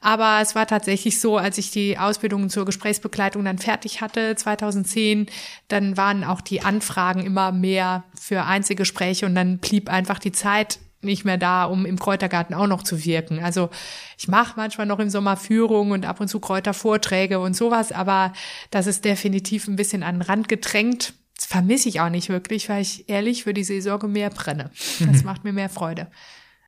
[0.01, 5.27] Aber es war tatsächlich so, als ich die Ausbildung zur Gesprächsbegleitung dann fertig hatte, 2010,
[5.69, 10.79] dann waren auch die Anfragen immer mehr für Einzelgespräche und dann blieb einfach die Zeit
[11.07, 13.43] nicht mehr da, um im Kräutergarten auch noch zu wirken.
[13.43, 13.71] Also
[14.19, 18.33] ich mache manchmal noch im Sommer Führungen und ab und zu Kräutervorträge und sowas, aber
[18.71, 21.15] das ist definitiv ein bisschen an den Rand gedrängt.
[21.37, 24.71] Das vermisse ich auch nicht wirklich, weil ich ehrlich für die Seelsorge mehr brenne.
[25.01, 26.09] Das macht mir mehr Freude.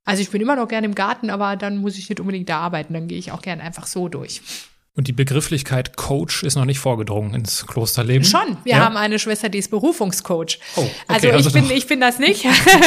[0.04, 2.60] Also ich bin immer noch gerne im Garten, aber dann muss ich nicht unbedingt da
[2.60, 2.94] arbeiten.
[2.94, 4.40] Dann gehe ich auch gerne einfach so durch.
[4.98, 8.24] Und die Begrifflichkeit Coach ist noch nicht vorgedrungen ins Klosterleben?
[8.24, 8.56] Schon.
[8.64, 8.78] Wir ja?
[8.80, 10.58] haben eine Schwester, die ist Berufungscoach.
[10.74, 10.90] Oh, okay.
[11.06, 12.44] Also ich also bin, ich bin das nicht.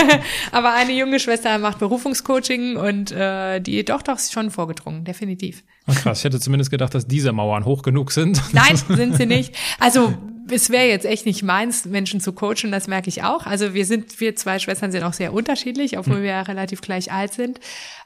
[0.51, 5.63] Aber eine junge Schwester macht Berufungscoaching und äh, die doch doch ist schon vorgedrungen, definitiv.
[5.87, 8.41] Oh, krass, ich hätte zumindest gedacht, dass diese Mauern hoch genug sind.
[8.51, 9.55] Nein, sind sie nicht.
[9.79, 10.13] Also
[10.51, 13.45] es wäre jetzt echt nicht meins, Menschen zu coachen, das merke ich auch.
[13.45, 16.23] Also wir sind, wir zwei Schwestern sind auch sehr unterschiedlich, obwohl hm.
[16.23, 17.59] wir ja relativ gleich alt sind.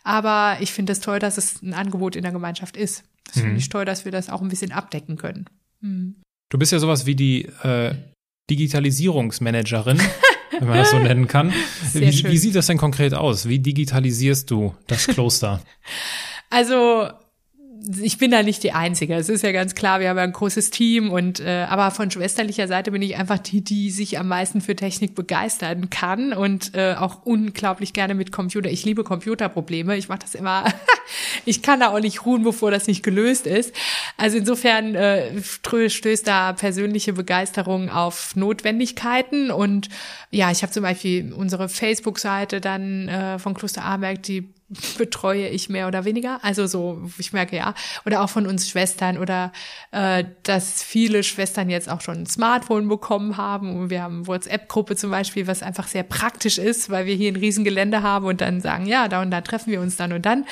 [0.04, 3.04] Aber ich finde es toll, dass es ein Angebot in der Gemeinschaft ist.
[3.26, 3.58] Das finde mhm.
[3.58, 5.46] ich toll, dass wir das auch ein bisschen abdecken können.
[5.82, 6.16] Mhm.
[6.50, 7.96] Du bist ja sowas wie die äh,
[8.50, 10.00] Digitalisierungsmanagerin,
[10.60, 11.52] wenn man das so nennen kann.
[11.94, 13.50] Wie, wie, sieht das denn konkret aus?
[13.50, 15.62] Wie digitalisierst du das Kloster?
[16.52, 17.10] Also
[18.02, 19.16] ich bin da nicht die Einzige.
[19.16, 22.10] Es ist ja ganz klar, wir haben ja ein großes Team und äh, aber von
[22.10, 26.74] schwesterlicher Seite bin ich einfach die, die sich am meisten für Technik begeistern kann und
[26.74, 28.70] äh, auch unglaublich gerne mit Computer.
[28.70, 29.98] Ich liebe Computerprobleme.
[29.98, 30.66] Ich mache das immer.
[31.46, 33.74] ich kann da auch nicht ruhen, bevor das nicht gelöst ist.
[34.18, 39.90] Also insofern äh, stößt da persönliche Begeisterung auf Notwendigkeiten und
[40.32, 44.50] ja, ich habe zum Beispiel unsere Facebook-Seite dann äh, von Kloster Aberg, die
[44.98, 46.40] betreue ich mehr oder weniger.
[46.44, 47.76] Also so, ich merke ja.
[48.06, 49.52] Oder auch von uns Schwestern oder
[49.92, 53.78] äh, dass viele Schwestern jetzt auch schon ein Smartphone bekommen haben.
[53.78, 57.36] Und wir haben WhatsApp-Gruppe zum Beispiel, was einfach sehr praktisch ist, weil wir hier ein
[57.36, 60.46] Riesengelände haben und dann sagen, ja, da und da treffen wir uns dann und dann.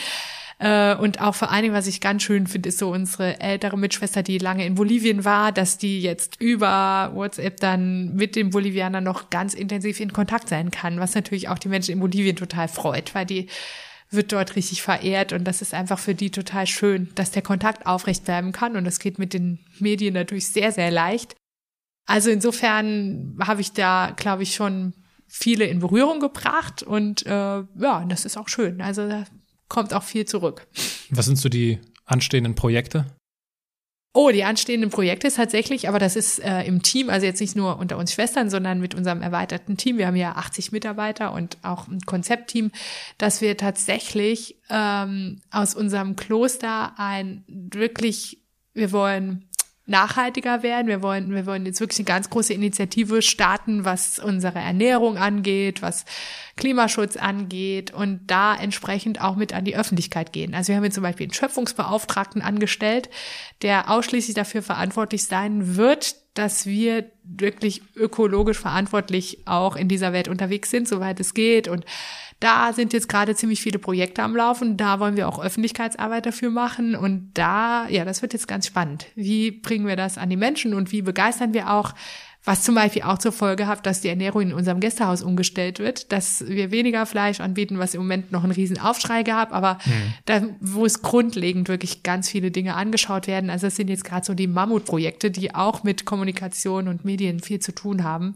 [0.59, 3.77] Äh, und auch vor allen Dingen, was ich ganz schön finde, ist so unsere ältere
[3.77, 9.03] Mitschwester, die lange in Bolivien war, dass die jetzt über WhatsApp dann mit den Bolivianern
[9.03, 12.67] noch ganz intensiv in Kontakt sein kann, was natürlich auch die Menschen in Bolivien total
[12.67, 13.47] freut, weil die
[14.13, 17.85] wird dort richtig verehrt und das ist einfach für die total schön, dass der Kontakt
[17.85, 21.35] aufrecht bleiben kann und das geht mit den Medien natürlich sehr, sehr leicht.
[22.05, 24.93] Also insofern habe ich da, glaube ich, schon
[25.27, 28.81] viele in Berührung gebracht und äh, ja, das ist auch schön.
[28.81, 29.25] Also da
[29.67, 30.67] kommt auch viel zurück.
[31.09, 33.05] Was sind so die anstehenden Projekte?
[34.15, 37.79] Oh, die anstehenden Projekte tatsächlich, aber das ist äh, im Team, also jetzt nicht nur
[37.79, 39.97] unter uns Schwestern, sondern mit unserem erweiterten Team.
[39.97, 42.71] Wir haben ja 80 Mitarbeiter und auch ein Konzeptteam,
[43.17, 48.43] dass wir tatsächlich ähm, aus unserem Kloster ein wirklich,
[48.75, 49.49] wir wollen
[49.85, 50.87] nachhaltiger werden.
[50.87, 55.81] Wir wollen, wir wollen jetzt wirklich eine ganz große Initiative starten, was unsere Ernährung angeht,
[55.81, 56.05] was
[56.55, 60.53] Klimaschutz angeht und da entsprechend auch mit an die Öffentlichkeit gehen.
[60.55, 63.09] Also wir haben jetzt zum Beispiel einen Schöpfungsbeauftragten angestellt,
[63.61, 70.27] der ausschließlich dafür verantwortlich sein wird, dass wir wirklich ökologisch verantwortlich auch in dieser Welt
[70.27, 71.85] unterwegs sind, soweit es geht und
[72.43, 74.75] da sind jetzt gerade ziemlich viele Projekte am Laufen.
[74.75, 76.93] Da wollen wir auch Öffentlichkeitsarbeit dafür machen.
[76.93, 79.05] Und da, ja, das wird jetzt ganz spannend.
[79.15, 81.93] Wie bringen wir das an die Menschen und wie begeistern wir auch
[82.45, 86.11] was zum Beispiel auch zur Folge hat, dass die Ernährung in unserem Gästehaus umgestellt wird,
[86.11, 90.13] dass wir weniger Fleisch anbieten, was im Moment noch einen riesen Aufschrei gab, aber mhm.
[90.25, 93.49] da, wo es grundlegend wirklich ganz viele Dinge angeschaut werden.
[93.49, 97.59] Also es sind jetzt gerade so die Mammutprojekte, die auch mit Kommunikation und Medien viel
[97.59, 98.35] zu tun haben.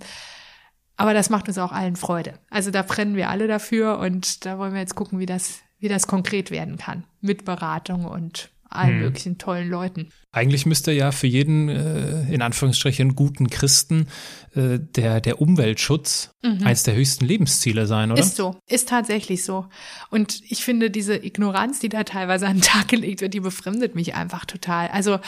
[0.96, 2.34] Aber das macht uns auch allen Freude.
[2.50, 5.90] Also da brennen wir alle dafür und da wollen wir jetzt gucken, wie das, wie
[5.90, 7.04] das konkret werden kann.
[7.20, 9.00] Mit Beratung und allen hm.
[9.00, 10.10] möglichen tollen Leuten.
[10.32, 14.08] Eigentlich müsste ja für jeden, äh, in Anführungsstrichen, guten Christen
[14.56, 16.66] äh, der, der Umweltschutz mhm.
[16.66, 18.22] eines der höchsten Lebensziele sein, oder?
[18.22, 19.66] Ist so, ist tatsächlich so.
[20.10, 23.96] Und ich finde, diese Ignoranz, die da teilweise an den Tag gelegt wird, die befremdet
[23.96, 24.90] mich einfach total.
[24.90, 25.20] Also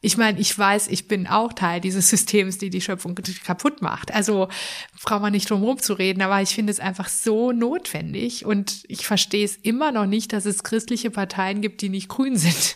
[0.00, 4.14] ich meine, ich weiß, ich bin auch Teil dieses Systems, die die Schöpfung kaputt macht.
[4.14, 4.48] Also
[5.02, 8.84] braucht man nicht drum herum zu reden, aber ich finde es einfach so notwendig und
[8.88, 12.75] ich verstehe es immer noch nicht, dass es christliche Parteien gibt, die nicht grün sind.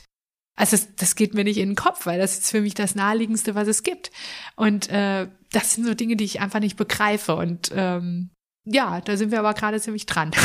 [0.61, 2.95] Also das, das geht mir nicht in den Kopf, weil das ist für mich das
[2.95, 4.11] Naheliegendste, was es gibt.
[4.57, 7.35] Und äh, das sind so Dinge, die ich einfach nicht begreife.
[7.35, 8.29] Und ähm,
[8.67, 10.33] ja, da sind wir aber gerade ziemlich dran.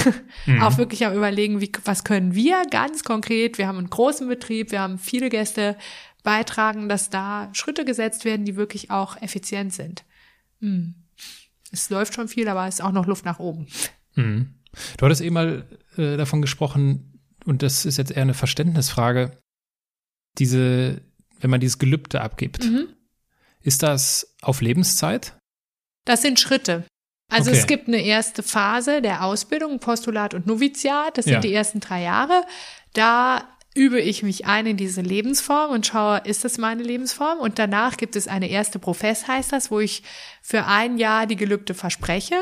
[0.45, 0.61] Mhm.
[0.61, 4.71] Auch wirklich am überlegen, wie, was können wir ganz konkret, wir haben einen großen Betrieb,
[4.71, 5.75] wir haben viele Gäste,
[6.21, 10.05] beitragen, dass da Schritte gesetzt werden, die wirklich auch effizient sind.
[10.61, 10.93] Hm.
[11.71, 13.65] Es läuft schon viel, aber es ist auch noch Luft nach oben.
[14.13, 14.53] Mhm.
[14.97, 15.65] Du hattest eben mal
[15.97, 19.31] äh, davon gesprochen, und das ist jetzt eher eine Verständnisfrage,
[20.37, 21.01] diese,
[21.39, 22.87] wenn man dieses Gelübde abgibt, mhm.
[23.61, 25.33] ist das auf Lebenszeit?
[26.05, 26.85] Das sind Schritte.
[27.31, 27.59] Also okay.
[27.59, 31.39] es gibt eine erste Phase der Ausbildung, Postulat und Noviziat, das sind ja.
[31.39, 32.43] die ersten drei Jahre.
[32.93, 37.39] Da übe ich mich ein in diese Lebensform und schaue, ist das meine Lebensform?
[37.39, 40.03] Und danach gibt es eine erste Profess, heißt das, wo ich
[40.41, 42.35] für ein Jahr die Gelübde verspreche.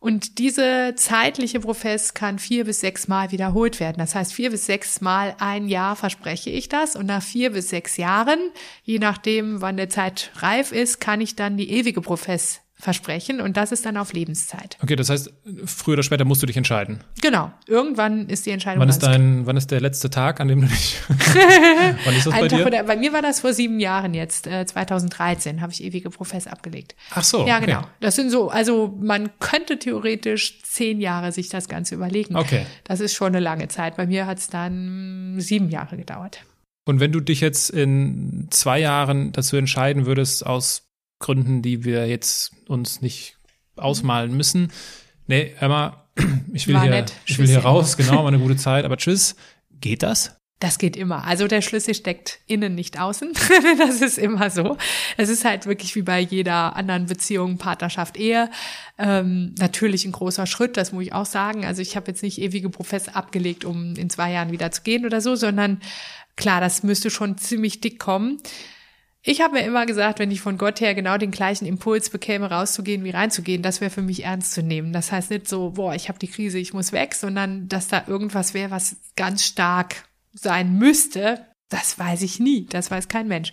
[0.00, 3.96] Und diese zeitliche Profess kann vier bis sechs Mal wiederholt werden.
[3.98, 6.94] Das heißt, vier bis sechs Mal ein Jahr verspreche ich das.
[6.94, 8.38] Und nach vier bis sechs Jahren,
[8.84, 13.56] je nachdem, wann der Zeit reif ist, kann ich dann die ewige Profess Versprechen und
[13.56, 14.78] das ist dann auf Lebenszeit.
[14.80, 15.32] Okay, das heißt,
[15.64, 17.00] früher oder später musst du dich entscheiden.
[17.20, 18.80] Genau, irgendwann ist die Entscheidung.
[18.80, 20.96] Wann ist dein, wann ist der letzte Tag, an dem du dich?
[21.08, 22.64] wann ist das bei dir?
[22.70, 26.46] Der, bei mir war das vor sieben Jahren jetzt, äh, 2013 habe ich ewige Profess
[26.46, 26.94] abgelegt.
[27.10, 27.44] Ach so.
[27.48, 27.80] Ja, genau.
[27.80, 27.88] Okay.
[27.98, 32.36] Das sind so, also man könnte theoretisch zehn Jahre sich das Ganze überlegen.
[32.36, 32.64] Okay.
[32.84, 33.96] Das ist schon eine lange Zeit.
[33.96, 36.44] Bei mir hat es dann sieben Jahre gedauert.
[36.84, 40.87] Und wenn du dich jetzt in zwei Jahren dazu entscheiden würdest, aus
[41.18, 43.36] Gründen, die wir jetzt uns nicht
[43.76, 44.72] ausmalen müssen.
[45.26, 46.04] Nee, hör mal,
[46.52, 49.36] ich will, hier, ich will hier raus, genau, war eine gute Zeit, aber tschüss.
[49.80, 50.38] Geht das?
[50.60, 51.24] Das geht immer.
[51.24, 53.32] Also der Schlüssel steckt innen, nicht außen.
[53.78, 54.76] das ist immer so.
[55.16, 58.50] Es ist halt wirklich wie bei jeder anderen Beziehung, Partnerschaft, Ehe.
[58.98, 61.64] Ähm, natürlich ein großer Schritt, das muss ich auch sagen.
[61.64, 65.06] Also ich habe jetzt nicht ewige Professe abgelegt, um in zwei Jahren wieder zu gehen
[65.06, 65.80] oder so, sondern
[66.34, 68.38] klar, das müsste schon ziemlich dick kommen.
[69.22, 72.50] Ich habe mir immer gesagt, wenn ich von Gott her genau den gleichen Impuls bekäme,
[72.50, 74.92] rauszugehen wie reinzugehen, das wäre für mich ernst zu nehmen.
[74.92, 78.04] Das heißt nicht so, boah, ich habe die Krise, ich muss weg, sondern dass da
[78.06, 82.66] irgendwas wäre, was ganz stark sein müsste, das weiß ich nie.
[82.66, 83.52] Das weiß kein Mensch.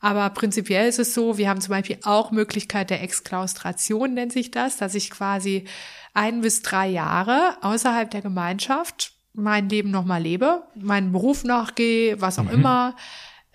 [0.00, 4.50] Aber prinzipiell ist es so, wir haben zum Beispiel auch Möglichkeit der Exklaustration, nennt sich
[4.50, 5.66] das, dass ich quasi
[6.14, 12.38] ein bis drei Jahre außerhalb der Gemeinschaft mein Leben nochmal lebe, meinen Beruf nachgehe, was
[12.38, 12.50] auch mhm.
[12.50, 12.96] immer,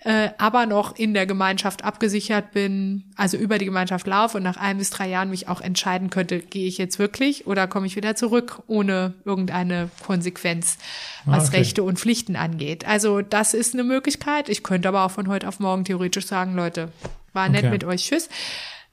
[0.06, 4.56] äh, aber noch in der Gemeinschaft abgesichert bin, also über die Gemeinschaft laufe und nach
[4.56, 7.96] ein bis drei Jahren mich auch entscheiden könnte, gehe ich jetzt wirklich oder komme ich
[7.96, 10.78] wieder zurück ohne irgendeine Konsequenz,
[11.24, 11.56] was okay.
[11.56, 12.86] Rechte und Pflichten angeht.
[12.86, 14.48] Also das ist eine Möglichkeit.
[14.48, 16.92] Ich könnte aber auch von heute auf morgen theoretisch sagen, Leute,
[17.32, 17.72] war nett okay.
[17.72, 18.28] mit euch, tschüss.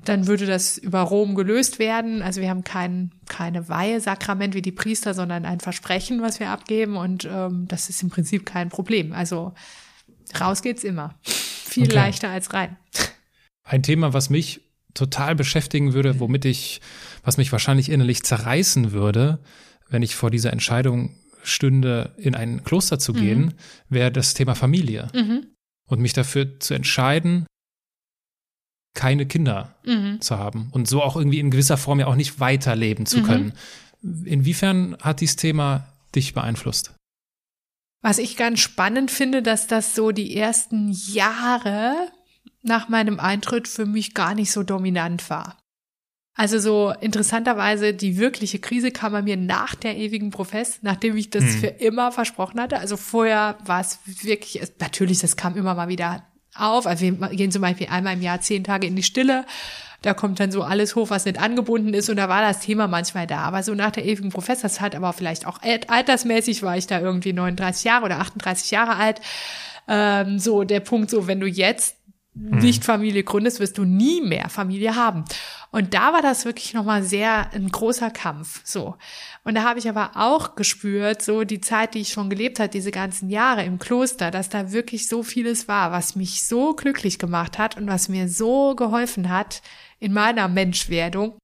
[0.03, 2.24] Dann würde das über Rom gelöst werden.
[2.24, 6.97] Also wir haben kein, keine Weihe-Sakrament wie die Priester, sondern ein Versprechen, was wir abgeben.
[6.97, 9.14] Und ähm, das ist im Prinzip kein Problem.
[9.14, 9.53] Also
[10.39, 11.15] Raus geht's immer.
[11.24, 11.95] Viel okay.
[11.95, 12.78] leichter als rein.
[13.63, 14.61] Ein Thema, was mich
[14.93, 16.82] total beschäftigen würde, womit ich,
[17.24, 19.39] was mich wahrscheinlich innerlich zerreißen würde,
[19.89, 23.53] wenn ich vor dieser Entscheidung stünde, in ein Kloster zu gehen, mhm.
[23.89, 25.09] wäre das Thema Familie.
[25.13, 25.47] Mhm.
[25.88, 27.45] Und mich dafür zu entscheiden,
[28.93, 30.21] keine Kinder mhm.
[30.21, 33.24] zu haben und so auch irgendwie in gewisser Form ja auch nicht weiterleben zu mhm.
[33.24, 33.53] können.
[34.24, 36.93] Inwiefern hat dieses Thema dich beeinflusst?
[38.04, 41.95] Was ich ganz spannend finde, dass das so die ersten Jahre
[42.62, 45.58] nach meinem Eintritt für mich gar nicht so dominant war.
[46.36, 51.30] Also so interessanterweise, die wirkliche Krise kam bei mir nach der ewigen Profess, nachdem ich
[51.30, 51.60] das hm.
[51.60, 52.78] für immer versprochen hatte.
[52.78, 56.88] Also vorher war es wirklich, natürlich, das kam immer mal wieder auf.
[56.88, 59.45] Also wir gehen zum Beispiel einmal im Jahr zehn Tage in die Stille
[60.04, 62.88] da kommt dann so alles hoch, was nicht angebunden ist und da war das Thema
[62.88, 63.39] manchmal da.
[63.39, 67.86] Aber so nach der ewigen Professorszeit, aber vielleicht auch altersmäßig war ich da irgendwie 39
[67.86, 69.22] Jahre oder 38 Jahre alt.
[69.88, 71.95] Ähm, so der Punkt, so wenn du jetzt
[72.36, 72.60] hm.
[72.60, 75.24] nicht Familie gründest, wirst du nie mehr Familie haben.
[75.72, 78.95] Und da war das wirklich nochmal sehr ein großer Kampf, so.
[79.43, 82.74] Und da habe ich aber auch gespürt, so die Zeit, die ich schon gelebt hat,
[82.74, 87.20] diese ganzen Jahre im Kloster, dass da wirklich so vieles war, was mich so glücklich
[87.20, 89.62] gemacht hat und was mir so geholfen hat,
[90.04, 91.38] in meiner Menschwerdung.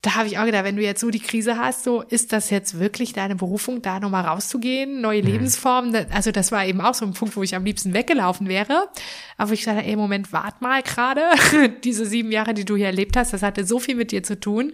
[0.00, 2.50] Da habe ich auch gedacht, wenn du jetzt so die Krise hast, so ist das
[2.50, 5.28] jetzt wirklich deine Berufung, da nochmal rauszugehen, neue mhm.
[5.28, 5.94] Lebensformen.
[6.12, 8.88] Also das war eben auch so ein Punkt, wo ich am liebsten weggelaufen wäre.
[9.38, 11.22] Aber ich sagte, ey, Moment, wart mal gerade.
[11.84, 14.38] Diese sieben Jahre, die du hier erlebt hast, das hatte so viel mit dir zu
[14.38, 14.72] tun.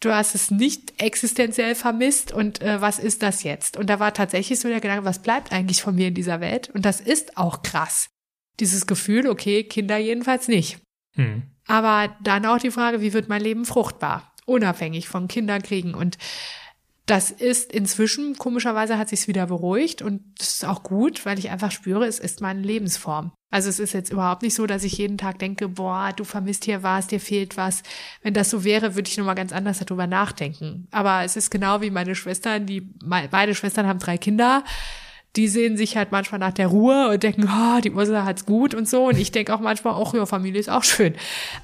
[0.00, 3.76] Du hast es nicht existenziell vermisst und äh, was ist das jetzt?
[3.76, 6.70] Und da war tatsächlich so der Gedanke, was bleibt eigentlich von mir in dieser Welt?
[6.74, 8.08] Und das ist auch krass.
[8.58, 10.78] Dieses Gefühl, okay, Kinder jedenfalls nicht.
[11.16, 11.55] Mhm.
[11.66, 14.32] Aber dann auch die Frage, wie wird mein Leben fruchtbar?
[14.44, 15.94] Unabhängig von Kinderkriegen.
[15.94, 16.18] Und
[17.06, 21.50] das ist inzwischen, komischerweise hat sich's wieder beruhigt und das ist auch gut, weil ich
[21.50, 23.30] einfach spüre, es ist meine Lebensform.
[23.52, 26.64] Also es ist jetzt überhaupt nicht so, dass ich jeden Tag denke, boah, du vermisst
[26.64, 27.84] hier was, dir fehlt was.
[28.22, 30.88] Wenn das so wäre, würde ich nochmal ganz anders darüber nachdenken.
[30.90, 34.64] Aber es ist genau wie meine Schwestern, die, beide Schwestern haben drei Kinder
[35.36, 38.74] die sehen sich halt manchmal nach der Ruhe und denken, oh, die Ursula hat's gut
[38.74, 39.08] und so.
[39.08, 41.14] Und ich denke auch manchmal, auch ja, Familie ist auch schön.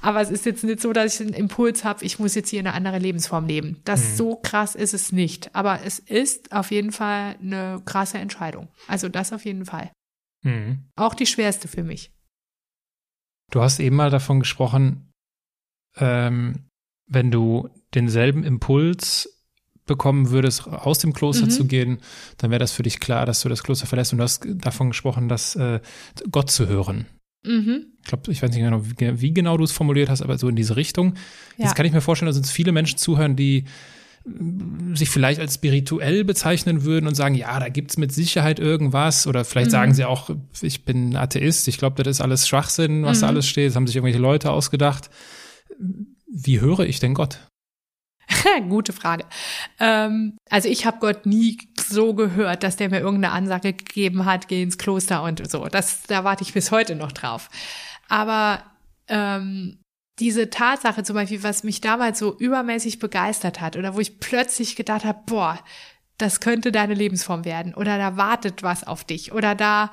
[0.01, 2.59] Aber es ist jetzt nicht so, dass ich einen Impuls habe, ich muss jetzt hier
[2.59, 3.81] eine andere Lebensform leben.
[3.85, 4.15] Das mhm.
[4.15, 5.53] so krass ist es nicht.
[5.55, 8.67] Aber es ist auf jeden Fall eine krasse Entscheidung.
[8.87, 9.91] Also das auf jeden Fall.
[10.43, 10.85] Mhm.
[10.95, 12.11] Auch die schwerste für mich.
[13.51, 15.11] Du hast eben mal davon gesprochen,
[15.97, 16.69] ähm,
[17.07, 19.32] wenn du denselben Impuls
[19.85, 21.49] bekommen würdest, aus dem Kloster mhm.
[21.49, 21.97] zu gehen,
[22.37, 24.13] dann wäre das für dich klar, dass du das Kloster verlässt.
[24.13, 25.79] Und du hast davon gesprochen, dass äh,
[26.31, 27.07] Gott zu hören.
[27.45, 27.87] Mhm.
[28.01, 30.47] Ich glaube, ich weiß nicht genau, wie, wie genau du es formuliert hast, aber so
[30.47, 31.15] in diese Richtung.
[31.57, 31.65] Ja.
[31.65, 33.65] Jetzt kann ich mir vorstellen, dass uns viele Menschen zuhören, die
[34.25, 39.27] äh, sich vielleicht als spirituell bezeichnen würden und sagen, ja, da gibt's mit Sicherheit irgendwas.
[39.27, 39.71] Oder vielleicht mhm.
[39.71, 40.29] sagen sie auch,
[40.61, 43.21] ich bin Atheist, ich glaube, das ist alles Schwachsinn, was mhm.
[43.21, 43.69] da alles steht.
[43.69, 45.09] Das haben sich irgendwelche Leute ausgedacht
[46.27, 47.39] Wie höre ich denn Gott?
[48.69, 49.25] Gute Frage.
[49.79, 54.47] Ähm, also ich habe Gott nie so gehört, dass der mir irgendeine Ansage gegeben hat,
[54.47, 55.65] geh ins Kloster und so.
[55.65, 57.49] Das, da warte ich bis heute noch drauf.
[58.09, 58.63] Aber
[59.07, 59.79] ähm,
[60.19, 64.75] diese Tatsache zum Beispiel, was mich damals so übermäßig begeistert hat oder wo ich plötzlich
[64.75, 65.59] gedacht habe, boah,
[66.17, 69.89] das könnte deine Lebensform werden oder da wartet was auf dich oder da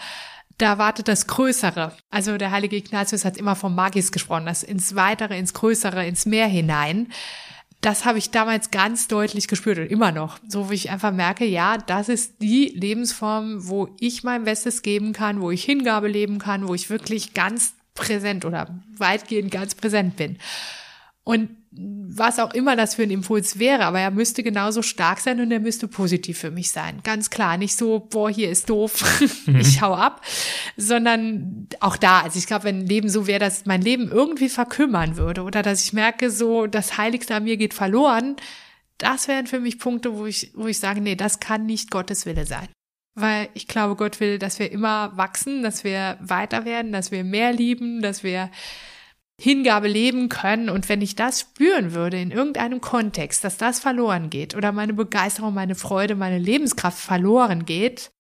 [0.59, 1.97] da wartet das Größere.
[2.11, 6.27] Also der heilige Ignatius hat immer vom Magis gesprochen, das ins Weitere, ins Größere, ins
[6.27, 7.09] Meer hinein
[7.81, 10.39] das habe ich damals ganz deutlich gespürt und immer noch.
[10.47, 15.13] So, wo ich einfach merke, ja, das ist die Lebensform, wo ich mein Bestes geben
[15.13, 20.17] kann, wo ich Hingabe leben kann, wo ich wirklich ganz präsent oder weitgehend ganz präsent
[20.17, 20.39] bin.
[21.25, 25.41] Und was auch immer das für ein Impuls wäre, aber er müsste genauso stark sein
[25.41, 27.01] und er müsste positiv für mich sein.
[27.05, 29.05] Ganz klar, nicht so, boah, hier ist doof,
[29.47, 29.61] mhm.
[29.61, 30.21] ich hau ab,
[30.77, 34.49] sondern auch da, also ich glaube, wenn ein Leben so wäre, dass mein Leben irgendwie
[34.49, 38.35] verkümmern würde oder dass ich merke, so, das Heiligste an mir geht verloren,
[38.99, 42.27] das wären für mich Punkte, wo ich, wo ich sage, nee, das kann nicht Gottes
[42.27, 42.69] Wille sein.
[43.15, 47.23] Weil ich glaube, Gott will, dass wir immer wachsen, dass wir weiter werden, dass wir
[47.23, 48.51] mehr lieben, dass wir
[49.43, 50.69] Hingabe leben können.
[50.69, 54.93] Und wenn ich das spüren würde in irgendeinem Kontext, dass das verloren geht oder meine
[54.93, 58.11] Begeisterung, meine Freude, meine Lebenskraft verloren geht,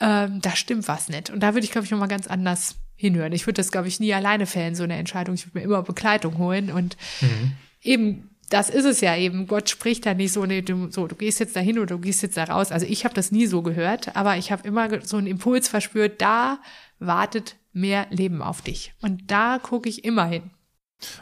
[0.00, 1.28] ähm, da stimmt was nicht.
[1.28, 3.32] Und da würde ich, glaube ich, nochmal ganz anders hinhören.
[3.32, 5.34] Ich würde das, glaube ich, nie alleine fällen, so eine Entscheidung.
[5.34, 6.72] Ich würde mir immer Begleitung holen.
[6.72, 7.52] Und mhm.
[7.82, 9.48] eben, das ist es ja eben.
[9.48, 12.22] Gott spricht da nicht so, nee, du, so, du gehst jetzt dahin oder du gehst
[12.22, 12.72] jetzt da raus.
[12.72, 16.22] Also ich habe das nie so gehört, aber ich habe immer so einen Impuls verspürt,
[16.22, 16.58] da
[17.00, 18.92] wartet mehr Leben auf dich.
[19.00, 20.50] Und da gucke ich immer hin.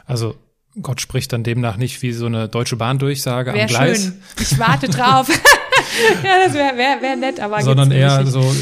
[0.06, 0.36] Also
[0.80, 4.04] Gott spricht dann demnach nicht wie so eine deutsche Bahndurchsage wär am Gleis.
[4.04, 4.22] Schön.
[4.40, 5.28] Ich warte drauf.
[6.22, 8.54] ja, das wäre wär, wär nett, aber sondern eher so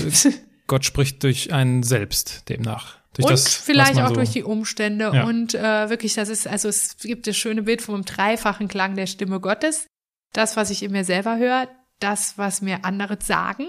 [0.67, 2.99] Gott spricht durch einen selbst demnach.
[3.15, 5.25] Durch und das, vielleicht auch so durch die Umstände ja.
[5.25, 9.07] und äh, wirklich, das ist also es gibt das schöne Bild vom dreifachen Klang der
[9.07, 9.87] Stimme Gottes.
[10.33, 11.69] Das, was ich in mir selber höre,
[12.01, 13.67] das, was mir andere sagen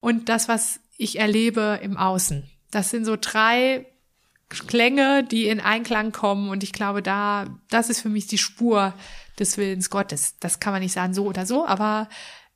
[0.00, 2.50] und das, was ich erlebe im Außen.
[2.74, 3.86] Das sind so drei
[4.48, 8.92] Klänge, die in Einklang kommen und ich glaube, da, das ist für mich die Spur
[9.38, 10.36] des Willens Gottes.
[10.40, 12.08] Das kann man nicht sagen so oder so, aber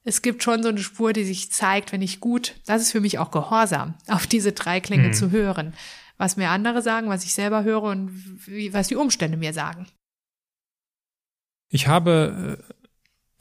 [0.05, 3.01] es gibt schon so eine Spur, die sich zeigt, wenn ich gut, das ist für
[3.01, 5.12] mich auch Gehorsam, auf diese drei Klänge mhm.
[5.12, 5.75] zu hören.
[6.16, 8.11] Was mir andere sagen, was ich selber höre und
[8.47, 9.87] wie, was die Umstände mir sagen.
[11.71, 12.59] Ich habe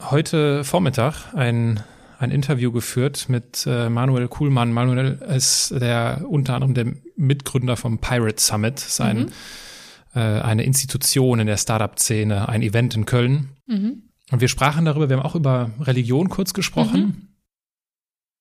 [0.00, 1.82] äh, heute Vormittag ein
[2.18, 4.72] ein Interview geführt mit äh, Manuel Kuhlmann.
[4.72, 9.28] Manuel ist der unter anderem der Mitgründer vom Pirate Summit, sein mhm.
[10.14, 13.50] äh, eine Institution in der Startup-Szene, ein Event in Köln.
[13.66, 14.02] Mhm.
[14.30, 17.00] Und wir sprachen darüber, wir haben auch über Religion kurz gesprochen.
[17.00, 17.28] Mhm.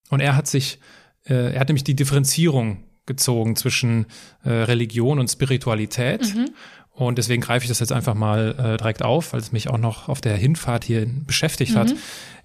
[0.10, 0.80] Und er hat sich,
[1.26, 4.08] äh, er hat nämlich die Differenzierung gezogen zwischen
[4.44, 6.36] äh, Religion und Spiritualität.
[6.36, 6.50] Mhm.
[6.98, 9.78] Und deswegen greife ich das jetzt einfach mal äh, direkt auf, weil es mich auch
[9.78, 11.78] noch auf der Hinfahrt hier beschäftigt mhm.
[11.78, 11.95] hat.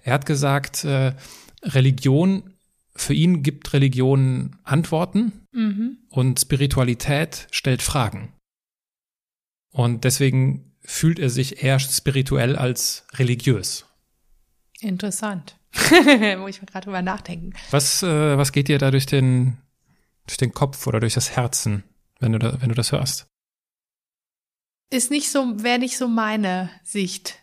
[0.03, 1.13] Er hat gesagt, äh,
[1.63, 2.53] Religion,
[2.95, 5.97] für ihn gibt Religion Antworten mhm.
[6.09, 8.31] und Spiritualität stellt Fragen.
[9.71, 13.87] Und deswegen fühlt er sich eher spirituell als religiös.
[14.81, 15.57] Interessant.
[16.37, 17.53] Muss ich mal gerade drüber nachdenken.
[17.71, 19.57] Was, äh, was geht dir da durch den,
[20.27, 21.83] durch den Kopf oder durch das Herzen,
[22.19, 23.32] wenn du, da, wenn du das hörst?
[24.93, 27.39] Ist nicht so, wäre nicht so meine Sicht.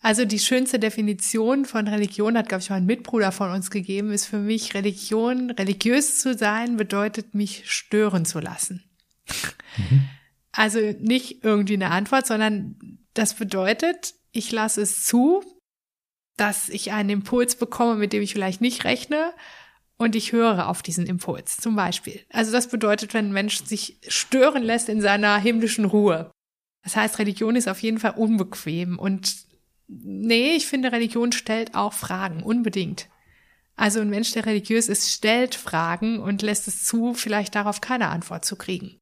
[0.00, 4.26] Also die schönste Definition von Religion hat, glaube ich, mein Mitbruder von uns gegeben, ist
[4.26, 8.84] für mich Religion, religiös zu sein, bedeutet mich stören zu lassen.
[9.76, 10.04] Mhm.
[10.52, 15.42] Also nicht irgendwie eine Antwort, sondern das bedeutet, ich lasse es zu,
[16.36, 19.32] dass ich einen Impuls bekomme, mit dem ich vielleicht nicht rechne
[19.98, 22.24] und ich höre auf diesen Impuls zum Beispiel.
[22.30, 26.30] Also das bedeutet, wenn ein Mensch sich stören lässt in seiner himmlischen Ruhe.
[26.82, 29.36] Das heißt, Religion ist auf jeden Fall unbequem und
[29.88, 33.08] nee, ich finde, Religion stellt auch Fragen, unbedingt.
[33.76, 38.08] Also ein Mensch, der religiös ist, stellt Fragen und lässt es zu, vielleicht darauf keine
[38.08, 38.98] Antwort zu kriegen.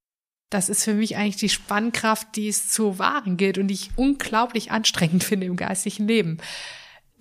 [0.51, 3.91] Das ist für mich eigentlich die Spannkraft, die es zu wahren gilt und die ich
[3.97, 6.39] unglaublich anstrengend finde im geistigen Leben.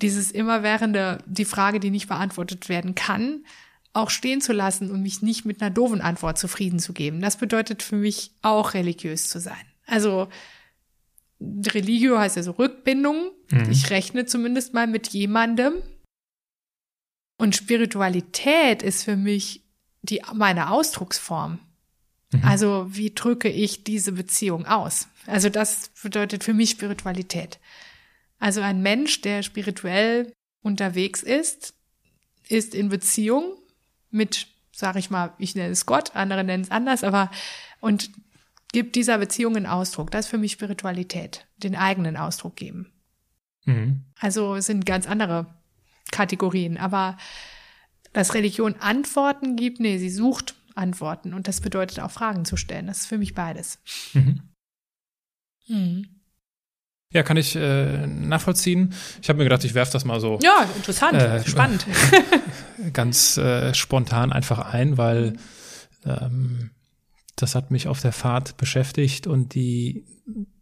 [0.02, 3.44] Dieses immerwährende, die Frage, die nicht beantwortet werden kann,
[3.92, 7.22] auch stehen zu lassen und mich nicht mit einer doofen Antwort zufrieden zu geben.
[7.22, 9.66] Das bedeutet für mich auch religiös zu sein.
[9.88, 10.30] Also
[11.42, 13.32] Religio heißt ja so Rückbindung.
[13.50, 13.72] Mhm.
[13.72, 15.74] Ich rechne zumindest mal mit jemandem.
[17.38, 19.64] Und Spiritualität ist für mich
[20.02, 21.60] die, meine Ausdrucksform.
[22.32, 22.44] Mhm.
[22.44, 25.08] Also wie drücke ich diese Beziehung aus?
[25.26, 27.60] Also das bedeutet für mich Spiritualität.
[28.40, 31.74] Also ein Mensch, der spirituell unterwegs ist,
[32.50, 33.58] ist in Beziehung
[34.10, 37.32] mit, sag ich mal, ich nenne es Gott, andere nennen es anders, aber
[37.80, 38.12] und
[38.72, 40.12] gibt dieser Beziehung einen Ausdruck.
[40.12, 42.92] Das ist für mich Spiritualität, den eigenen Ausdruck geben.
[43.66, 44.04] Mhm.
[44.20, 45.48] Also es sind ganz andere
[46.12, 47.18] Kategorien, aber
[48.14, 52.88] dass Religion Antworten gibt, nee, sie sucht Antworten und das bedeutet auch Fragen zu stellen.
[52.88, 53.80] Das ist für mich beides.
[54.14, 54.42] Mhm.
[55.68, 56.08] Mhm.
[57.14, 58.94] Ja, kann ich äh, nachvollziehen.
[59.22, 61.86] Ich habe mir gedacht, ich werfe das mal so Ja, interessant, Äh, spannend.
[62.94, 65.38] ganz äh, spontan einfach ein, weil
[66.06, 66.72] ähm,
[67.38, 70.04] das hat mich auf der Fahrt beschäftigt und die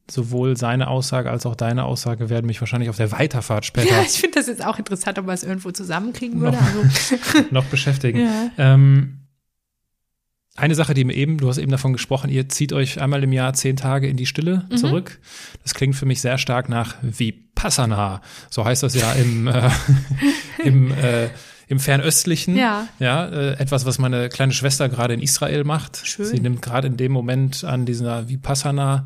[0.10, 4.02] sowohl seine Aussage als auch deine Aussage werden mich wahrscheinlich auf der Weiterfahrt später Ja,
[4.04, 6.58] ich finde das jetzt auch interessant, ob man es irgendwo zusammenkriegen würde.
[6.58, 6.64] Noch.
[6.64, 8.20] Also, noch beschäftigen.
[8.20, 8.52] ja.
[8.60, 9.22] Ähm,
[10.58, 13.34] eine Sache, die mir eben, du hast eben davon gesprochen, ihr zieht euch einmal im
[13.34, 14.78] Jahr zehn Tage in die Stille Mhm.
[14.78, 15.20] zurück.
[15.64, 18.22] Das klingt für mich sehr stark nach Vipassana.
[18.50, 19.70] So heißt das ja im, äh,
[20.64, 21.30] im, äh,
[21.68, 22.56] im Fernöstlichen.
[22.56, 22.88] Ja.
[23.00, 26.02] Ja, äh, etwas, was meine kleine Schwester gerade in Israel macht.
[26.04, 26.26] Schön.
[26.26, 29.06] Sie nimmt gerade in dem Moment an dieser Vipassana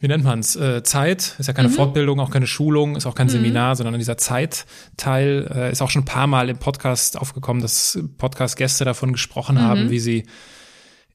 [0.00, 0.54] wie nennt man's?
[0.54, 1.56] Äh, Zeit, ist ja Mhm.
[1.56, 5.90] keine Fortbildung, auch keine Schulung, ist auch kein Seminar, sondern dieser Zeitteil äh, ist auch
[5.90, 9.60] schon ein paar Mal im Podcast aufgekommen, dass Podcast-Gäste davon gesprochen Mhm.
[9.60, 10.26] haben, wie sie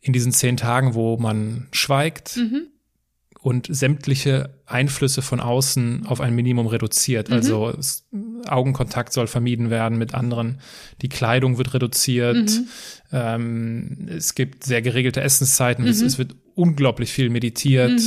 [0.01, 2.67] in diesen zehn Tagen, wo man schweigt Mhm.
[3.43, 7.27] Und sämtliche Einflüsse von außen auf ein Minimum reduziert.
[7.27, 7.35] Mhm.
[7.35, 8.05] Also es,
[8.47, 10.59] Augenkontakt soll vermieden werden mit anderen,
[11.01, 12.67] die Kleidung wird reduziert, Mhm.
[13.11, 15.91] ähm, es gibt sehr geregelte Essenszeiten, Mhm.
[15.91, 18.01] es, es wird unglaublich viel meditiert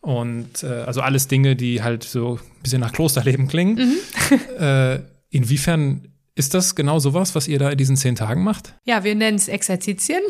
[0.00, 3.76] und äh, also alles Dinge, die halt so ein bisschen nach Klosterleben klingen.
[3.76, 4.40] Mhm.
[4.60, 8.74] äh, inwiefern ist das genau sowas, was ihr da in diesen zehn Tagen macht?
[8.84, 10.22] Ja, wir nennen es Exerzitien.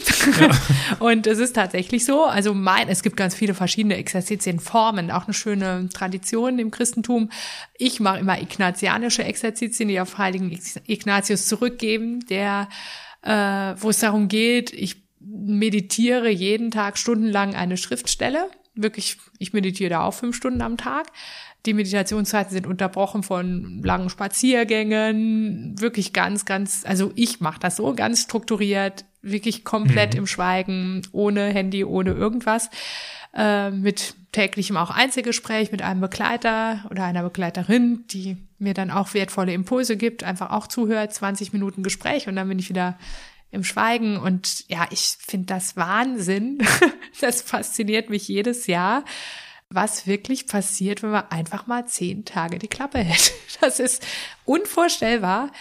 [0.98, 2.24] und es ist tatsächlich so.
[2.24, 7.30] Also mein, es gibt ganz viele verschiedene Exerzitienformen, auch eine schöne Tradition im Christentum.
[7.76, 12.68] Ich mache immer ignatianische Exerzitien, die auf Heiligen Ignatius zurückgeben, der,
[13.22, 13.30] äh,
[13.76, 18.48] wo es darum geht, ich meditiere jeden Tag stundenlang eine Schriftstelle.
[18.74, 21.09] Wirklich, ich meditiere da auch fünf Stunden am Tag.
[21.66, 27.94] Die Meditationszeiten sind unterbrochen von langen Spaziergängen, wirklich ganz, ganz, also ich mache das so
[27.94, 32.70] ganz strukturiert, wirklich komplett im Schweigen, ohne Handy, ohne irgendwas,
[33.34, 39.12] äh, mit täglichem auch Einzelgespräch mit einem Begleiter oder einer Begleiterin, die mir dann auch
[39.12, 42.96] wertvolle Impulse gibt, einfach auch zuhört, 20 Minuten Gespräch und dann bin ich wieder
[43.50, 44.16] im Schweigen.
[44.16, 46.58] Und ja, ich finde das Wahnsinn.
[47.20, 49.04] Das fasziniert mich jedes Jahr
[49.73, 53.33] was wirklich passiert, wenn man einfach mal zehn Tage die Klappe hält.
[53.61, 54.07] Das ist
[54.47, 55.53] unvorstellbar,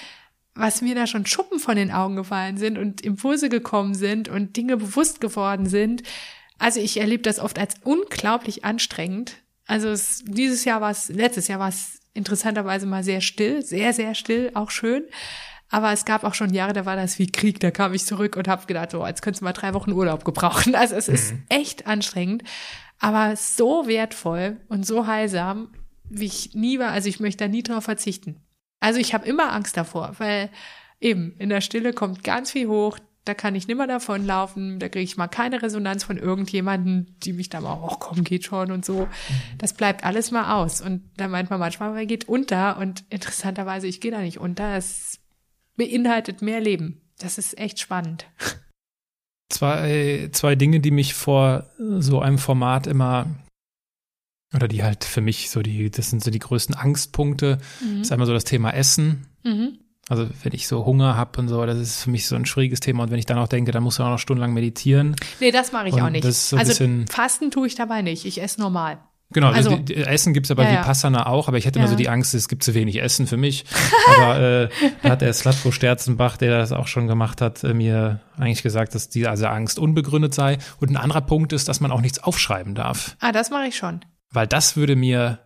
[0.56, 4.56] was mir da schon Schuppen von den Augen gefallen sind und Impulse gekommen sind und
[4.56, 6.04] Dinge bewusst geworden sind.
[6.60, 9.36] Also ich erlebe das oft als unglaublich anstrengend.
[9.66, 13.92] Also es, dieses Jahr war es, letztes Jahr war es interessanterweise mal sehr still, sehr,
[13.92, 15.04] sehr still, auch schön.
[15.70, 17.60] Aber es gab auch schon Jahre, da war das wie Krieg.
[17.60, 20.24] Da kam ich zurück und habe gedacht, so, jetzt könntest du mal drei Wochen Urlaub
[20.24, 20.74] gebrauchen.
[20.74, 22.44] Also es ist echt anstrengend,
[23.00, 25.70] aber so wertvoll und so heilsam,
[26.10, 26.92] wie ich nie war.
[26.92, 28.38] Also ich möchte da nie drauf verzichten.
[28.80, 30.50] Also ich habe immer Angst davor, weil
[31.00, 33.00] eben in der Stille kommt ganz viel hoch.
[33.26, 37.50] Da kann ich nimmer davonlaufen, da kriege ich mal keine Resonanz von irgendjemanden, die mich
[37.50, 39.08] da mal, oh komm, geht schon und so.
[39.58, 40.82] Das bleibt alles mal aus.
[40.82, 44.76] Und da meint man manchmal, man geht unter und interessanterweise, ich gehe da nicht unter.
[44.76, 45.20] Es
[45.76, 47.02] beinhaltet mehr Leben.
[47.20, 48.26] Das ist echt spannend.
[49.50, 51.66] Zwei, zwei Dinge, die mich vor
[52.00, 53.28] so einem Format immer
[54.54, 57.60] oder die halt für mich so die, das sind so die größten Angstpunkte.
[57.82, 58.02] Mhm.
[58.02, 59.28] ist einmal so das Thema Essen.
[59.44, 59.80] Mhm.
[60.08, 62.80] Also wenn ich so Hunger habe und so, das ist für mich so ein schwieriges
[62.80, 63.04] Thema.
[63.04, 65.16] Und wenn ich dann auch denke, dann musst du auch noch stundenlang meditieren.
[65.40, 66.24] Nee, das mache ich Und auch nicht.
[66.26, 68.26] so also Fasten tue ich dabei nicht.
[68.26, 68.98] Ich esse normal.
[69.32, 70.80] Genau, also, Also- die, die Essen gibt's ja bei Ja, ja.
[70.82, 71.92] Vipassana auch, aber ich hätte immer Ja.
[71.92, 73.64] so die Angst, es gibt zu wenig Essen für mich.
[74.18, 74.70] aber äh,
[75.04, 78.96] da hat der Slatko Sterzenbach, der das auch schon gemacht hat, äh, mir eigentlich gesagt,
[78.96, 80.58] dass diese also Angst unbegründet sei.
[80.80, 83.16] Und ein anderer Punkt ist, dass man auch nichts aufschreiben darf.
[83.20, 84.00] Ah, das mache ich schon.
[84.32, 85.40] Weil das würde mir,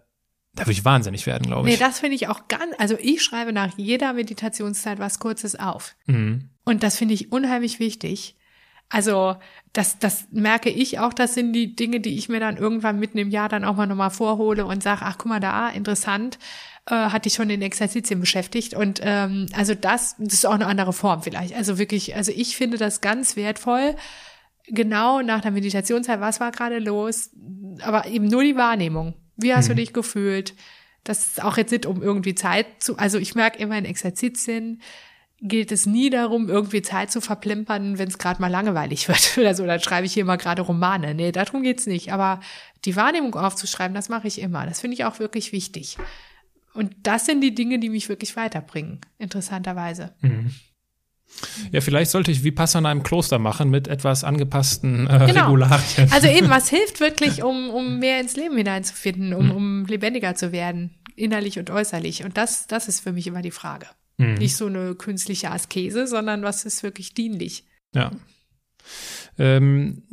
[0.53, 1.79] da würde ich wahnsinnig werden, glaube Nee, ich.
[1.79, 5.95] das finde ich auch ganz, also ich schreibe nach jeder Meditationszeit was Kurzes auf.
[6.05, 6.49] mhm.
[6.65, 8.37] Und das finde ich unheimlich wichtig.
[8.93, 9.35] Also,
[9.73, 13.17] das, das merke ich auch, das sind die Dinge, die ich mir dann irgendwann mitten
[13.17, 16.37] im Jahr dann auch mal nochmal vorhole und sage, ach, guck mal da, interessant,
[16.85, 18.75] äh, hatte ich schon in Exerzitien beschäftigt.
[18.75, 21.55] Und ähm, also das, das ist auch eine andere Form vielleicht.
[21.55, 23.95] Also wirklich, also ich finde das ganz wertvoll,
[24.67, 27.31] genau nach der Meditationszeit, was war gerade los,
[27.81, 29.15] aber eben nur die Wahrnehmung.
[29.37, 30.53] Wie hast du dich gefühlt?
[31.03, 34.83] Das ist auch jetzt nicht um irgendwie Zeit zu, also ich merke immer in Exerzitien,
[35.43, 39.53] geht es nie darum, irgendwie Zeit zu verplempern, wenn es gerade mal langweilig wird oder
[39.53, 39.65] so.
[39.65, 41.13] Dann schreibe ich hier mal gerade Romane.
[41.13, 42.13] Nee, darum geht's nicht.
[42.13, 42.39] Aber
[42.85, 44.65] die Wahrnehmung aufzuschreiben, das mache ich immer.
[44.65, 45.97] Das finde ich auch wirklich wichtig.
[46.73, 50.15] Und das sind die Dinge, die mich wirklich weiterbringen, interessanterweise.
[50.21, 50.51] Mhm.
[51.71, 55.45] Ja, vielleicht sollte ich wie Passana im Kloster machen mit etwas angepassten äh, Genau.
[55.45, 56.11] Regularien.
[56.11, 60.51] Also eben, was hilft wirklich, um, um mehr ins Leben hineinzufinden, um, um lebendiger zu
[60.51, 62.23] werden, innerlich und äußerlich.
[62.23, 63.87] Und das, das ist für mich immer die Frage.
[64.17, 67.65] Nicht so eine künstliche Askese, sondern was ist wirklich dienlich.
[67.93, 68.11] Ja.
[69.37, 70.03] Ähm,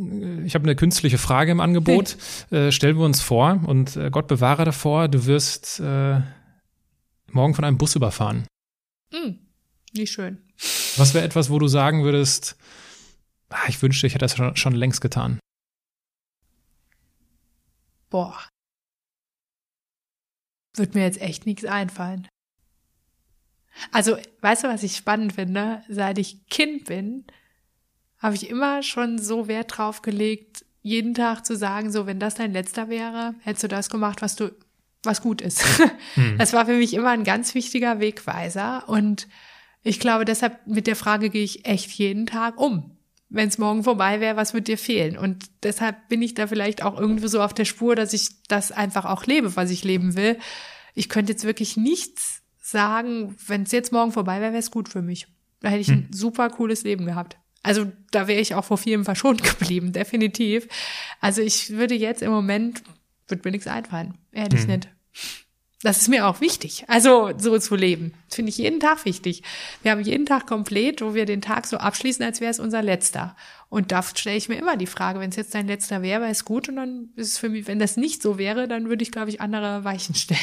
[0.47, 2.17] ich habe eine künstliche Frage im Angebot.
[2.51, 6.21] Äh, stellen wir uns vor und äh, Gott bewahre davor, du wirst äh,
[7.31, 8.47] morgen von einem Bus überfahren.
[9.13, 9.39] Hm,
[9.93, 10.39] nicht schön.
[10.97, 12.57] Was wäre etwas, wo du sagen würdest,
[13.51, 15.39] ah, ich wünschte, ich hätte das schon, schon längst getan?
[18.09, 18.49] Boah.
[20.77, 22.29] Wird mir jetzt echt nichts einfallen.
[23.93, 25.83] Also, weißt du, was ich spannend finde?
[25.89, 27.25] Seit ich Kind bin,
[28.19, 32.35] habe ich immer schon so Wert drauf gelegt, jeden Tag zu sagen, so, wenn das
[32.35, 34.51] dein letzter wäre, hättest du das gemacht, was du,
[35.03, 35.65] was gut ist.
[36.39, 39.29] Das war für mich immer ein ganz wichtiger Wegweiser und
[39.83, 42.97] ich glaube, deshalb mit der Frage gehe ich echt jeden Tag um.
[43.29, 45.17] Wenn es morgen vorbei wäre, was wird dir fehlen?
[45.17, 48.73] Und deshalb bin ich da vielleicht auch irgendwo so auf der Spur, dass ich das
[48.73, 50.39] einfach auch lebe, was ich leben will.
[50.95, 52.40] Ich könnte jetzt wirklich nichts
[52.71, 55.27] sagen, wenn es jetzt morgen vorbei wäre, wäre es gut für mich.
[55.61, 57.37] Da hätte ich ein super cooles Leben gehabt.
[57.63, 60.69] Also da wäre ich auch vor vielem verschont geblieben, definitiv.
[61.21, 62.83] Also ich würde jetzt im Moment,
[63.29, 64.89] würde mir nichts einfallen, ehrlich nicht.
[65.83, 68.13] Das ist mir auch wichtig, also so zu leben.
[68.29, 69.43] Das finde ich jeden Tag wichtig.
[69.83, 72.83] Wir haben jeden Tag komplett, wo wir den Tag so abschließen, als wäre es unser
[72.83, 73.35] letzter.
[73.71, 76.31] Und da stelle ich mir immer die Frage, wenn es jetzt dein letzter wäre, wäre
[76.31, 76.69] es gut.
[76.69, 79.31] Und dann ist es für mich, wenn das nicht so wäre, dann würde ich, glaube
[79.31, 80.41] ich, andere Weichen stellen.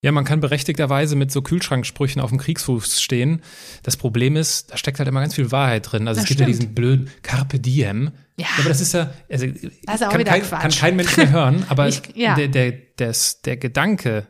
[0.00, 3.42] Ja, man kann berechtigterweise mit so Kühlschranksprüchen auf dem Kriegsfuß stehen.
[3.82, 6.06] Das Problem ist, da steckt halt immer ganz viel Wahrheit drin.
[6.06, 6.62] Also Das es gibt ja stimmt.
[6.62, 8.12] diesen blöden Carpe Diem.
[8.36, 8.46] Ja.
[8.60, 9.46] aber das ist ja, also
[9.84, 12.36] Das ist kann, kein, kann kein Mensch mehr hören, aber Ich- ja.
[12.36, 14.28] der, der, des, der Gedanke,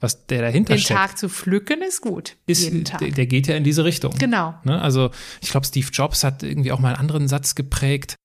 [0.00, 2.36] was der dahinter Den steckt, Tag zu pflücken ist gut.
[2.46, 2.70] ist,
[3.00, 4.12] der, der geht ja in diese Richtung.
[4.18, 4.54] Genau.
[4.64, 4.80] Ne?
[4.82, 8.16] Also ich glaube, Steve Jobs hat irgendwie auch mal einen anderen Satz geprägt.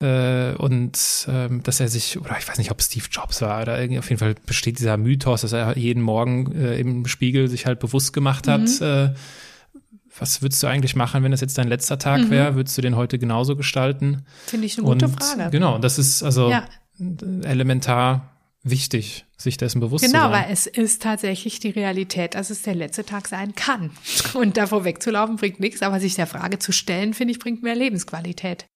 [0.00, 3.80] Äh, und ähm, dass er sich, oder ich weiß nicht, ob Steve Jobs war, oder
[3.80, 7.66] irgendwie auf jeden Fall besteht dieser Mythos, dass er jeden Morgen äh, im Spiegel sich
[7.66, 8.86] halt bewusst gemacht hat, Mhm.
[8.86, 9.14] äh,
[10.20, 12.30] was würdest du eigentlich machen, wenn das jetzt dein letzter Tag Mhm.
[12.30, 12.54] wäre?
[12.56, 14.24] Würdest du den heute genauso gestalten?
[14.46, 15.50] Finde ich eine gute und Frage.
[15.50, 16.64] genau, das ist also Ja.
[17.44, 18.30] elementar
[18.64, 20.32] wichtig, sich dessen bewusst zu Genau, sein.
[20.46, 23.90] weil es ist tatsächlich die Realität, dass es der letzte Tag sein kann.
[24.34, 27.76] Und davor wegzulaufen bringt nichts, aber sich der Frage zu stellen, finde ich, bringt mehr
[27.76, 28.66] Lebensqualität.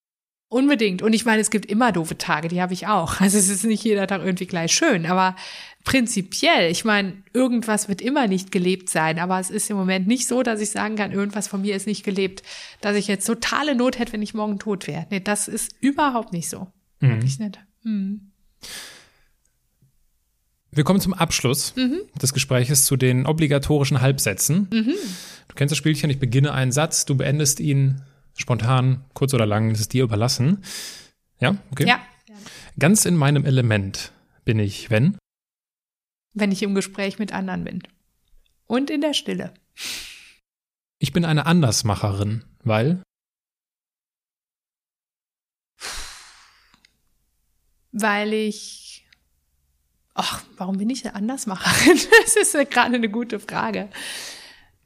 [0.52, 1.00] Unbedingt.
[1.00, 3.20] Und ich meine, es gibt immer doofe Tage, die habe ich auch.
[3.20, 5.34] Also es ist nicht jeder Tag irgendwie gleich schön, aber
[5.82, 10.28] prinzipiell, ich meine, irgendwas wird immer nicht gelebt sein, aber es ist im Moment nicht
[10.28, 12.42] so, dass ich sagen kann, irgendwas von mir ist nicht gelebt,
[12.82, 15.06] dass ich jetzt totale Not hätte, wenn ich morgen tot wäre.
[15.08, 16.68] Nee, das ist überhaupt nicht so.
[17.00, 17.58] Wirklich nicht.
[17.84, 18.30] Hm.
[20.70, 22.00] Wir kommen zum Abschluss Mhm.
[22.20, 24.68] des Gespräches zu den obligatorischen Halbsätzen.
[24.70, 28.02] Du kennst das Spielchen, ich beginne einen Satz, du beendest ihn
[28.36, 30.62] spontan, kurz oder lang, das ist dir überlassen.
[31.40, 31.86] Ja, okay.
[31.86, 32.00] Ja.
[32.78, 34.12] Ganz in meinem Element
[34.44, 35.16] bin ich, wenn?
[36.34, 37.82] wenn ich im Gespräch mit anderen bin.
[38.66, 39.52] Und in der Stille.
[40.98, 43.02] Ich bin eine Andersmacherin, weil?
[47.92, 49.06] Weil ich.
[50.14, 51.98] Ach, warum bin ich eine Andersmacherin?
[52.24, 53.90] Das ist ja gerade eine gute Frage.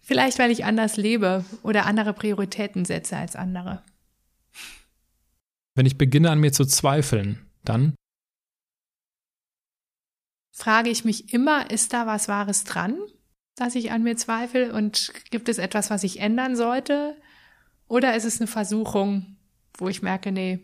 [0.07, 3.83] Vielleicht, weil ich anders lebe oder andere Prioritäten setze als andere.
[5.75, 7.97] Wenn ich beginne an mir zu zweifeln, dann?
[10.53, 12.97] Frage ich mich immer, ist da was Wahres dran,
[13.57, 17.17] dass ich an mir zweifle und gibt es etwas, was ich ändern sollte?
[17.89, 19.37] Oder ist es eine Versuchung,
[19.77, 20.61] wo ich merke, nee,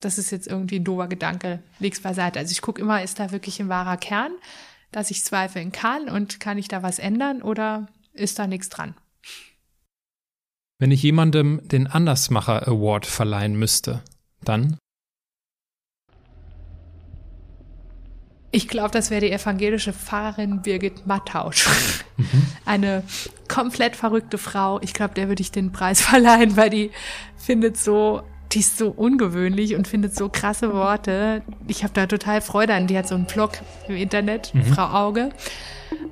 [0.00, 2.38] das ist jetzt irgendwie ein doofer Gedanke, leg's beiseite.
[2.38, 4.32] Also ich gucke immer, ist da wirklich ein wahrer Kern,
[4.90, 8.94] dass ich zweifeln kann und kann ich da was ändern oder ist da nichts dran?
[10.78, 14.02] Wenn ich jemandem den Andersmacher Award verleihen müsste,
[14.42, 14.78] dann?
[18.50, 21.68] Ich glaube, das wäre die evangelische Pfarrerin Birgit Mattausch.
[22.64, 23.02] Eine
[23.48, 24.80] komplett verrückte Frau.
[24.80, 26.90] Ich glaube, der würde ich den Preis verleihen, weil die
[27.36, 31.42] findet so, die ist so ungewöhnlich und findet so krasse Worte.
[31.66, 32.86] Ich habe da total Freude an.
[32.86, 33.52] Die hat so einen Blog
[33.88, 35.30] im Internet, Frau Auge.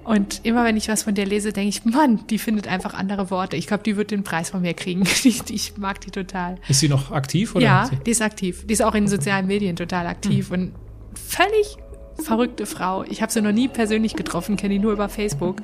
[0.04, 3.30] Und immer wenn ich was von der lese, denke ich, Mann, die findet einfach andere
[3.30, 3.56] Worte.
[3.56, 5.04] Ich glaube, die wird den Preis von mir kriegen.
[5.24, 6.56] Ich, ich mag die total.
[6.68, 7.54] Ist sie noch aktiv?
[7.54, 8.66] Oder Ja, die ist aktiv.
[8.66, 10.72] Die ist auch in den sozialen Medien total aktiv und
[11.14, 11.76] völlig
[12.20, 13.04] verrückte Frau.
[13.04, 15.58] Ich habe sie noch nie persönlich getroffen, kenne die nur über Facebook.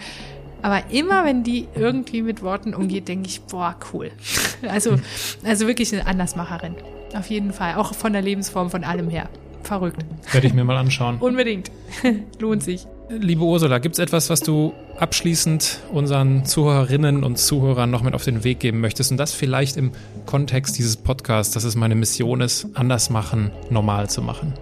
[0.62, 4.10] Aber immer, wenn die irgendwie mit Worten umgeht, denke ich, boah, cool.
[4.68, 4.96] Also,
[5.44, 6.74] also wirklich eine Andersmacherin.
[7.14, 7.76] Auf jeden Fall.
[7.76, 9.28] Auch von der Lebensform, von allem her.
[9.62, 10.04] verrückt.
[10.32, 11.18] Werde ich mir mal anschauen.
[11.18, 11.70] Unbedingt.
[12.40, 12.86] Lohnt sich.
[13.10, 18.22] Liebe Ursula, gibt es etwas, was du abschließend unseren Zuhörerinnen und Zuhörern noch mit auf
[18.22, 19.92] den Weg geben möchtest und das vielleicht im
[20.26, 24.52] Kontext dieses Podcasts, dass es meine Mission ist, anders machen, normal zu machen?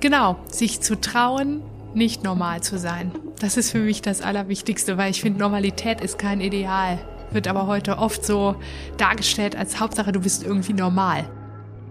[0.00, 1.60] Genau, sich zu trauen,
[1.92, 3.12] nicht normal zu sein.
[3.38, 6.98] Das ist für mich das Allerwichtigste, weil ich finde, Normalität ist kein Ideal.
[7.32, 8.56] Wird aber heute oft so
[8.96, 11.28] dargestellt als Hauptsache, du bist irgendwie normal.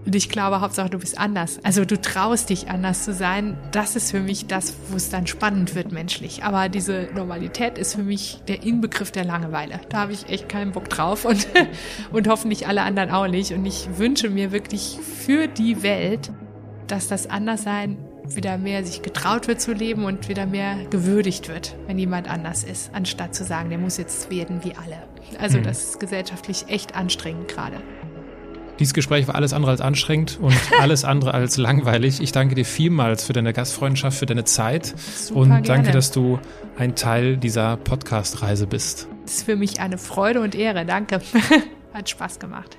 [0.06, 1.60] Und ich glaube, Hauptsache, du bist anders.
[1.62, 3.58] Also du traust dich anders zu sein.
[3.70, 6.42] Das ist für mich das, wo es dann spannend wird menschlich.
[6.42, 9.80] Aber diese Normalität ist für mich der Inbegriff der Langeweile.
[9.90, 11.46] Da habe ich echt keinen Bock drauf und,
[12.12, 13.52] und hoffentlich alle anderen auch nicht.
[13.52, 16.30] Und ich wünsche mir wirklich für die Welt,
[16.86, 17.98] dass das Anderssein
[18.34, 22.64] wieder mehr sich getraut wird zu leben und wieder mehr gewürdigt wird, wenn jemand anders
[22.64, 25.02] ist, anstatt zu sagen, der muss jetzt werden wie alle.
[25.38, 25.64] Also mhm.
[25.64, 27.80] das ist gesellschaftlich echt anstrengend gerade.
[28.80, 32.20] Dieses Gespräch war alles andere als anstrengend und alles andere als langweilig.
[32.20, 35.66] Ich danke dir vielmals für deine Gastfreundschaft, für deine Zeit Super und gerne.
[35.66, 36.38] danke, dass du
[36.78, 39.06] ein Teil dieser Podcast-Reise bist.
[39.22, 40.86] Das ist für mich eine Freude und Ehre.
[40.86, 41.20] Danke.
[41.92, 42.78] Hat Spaß gemacht.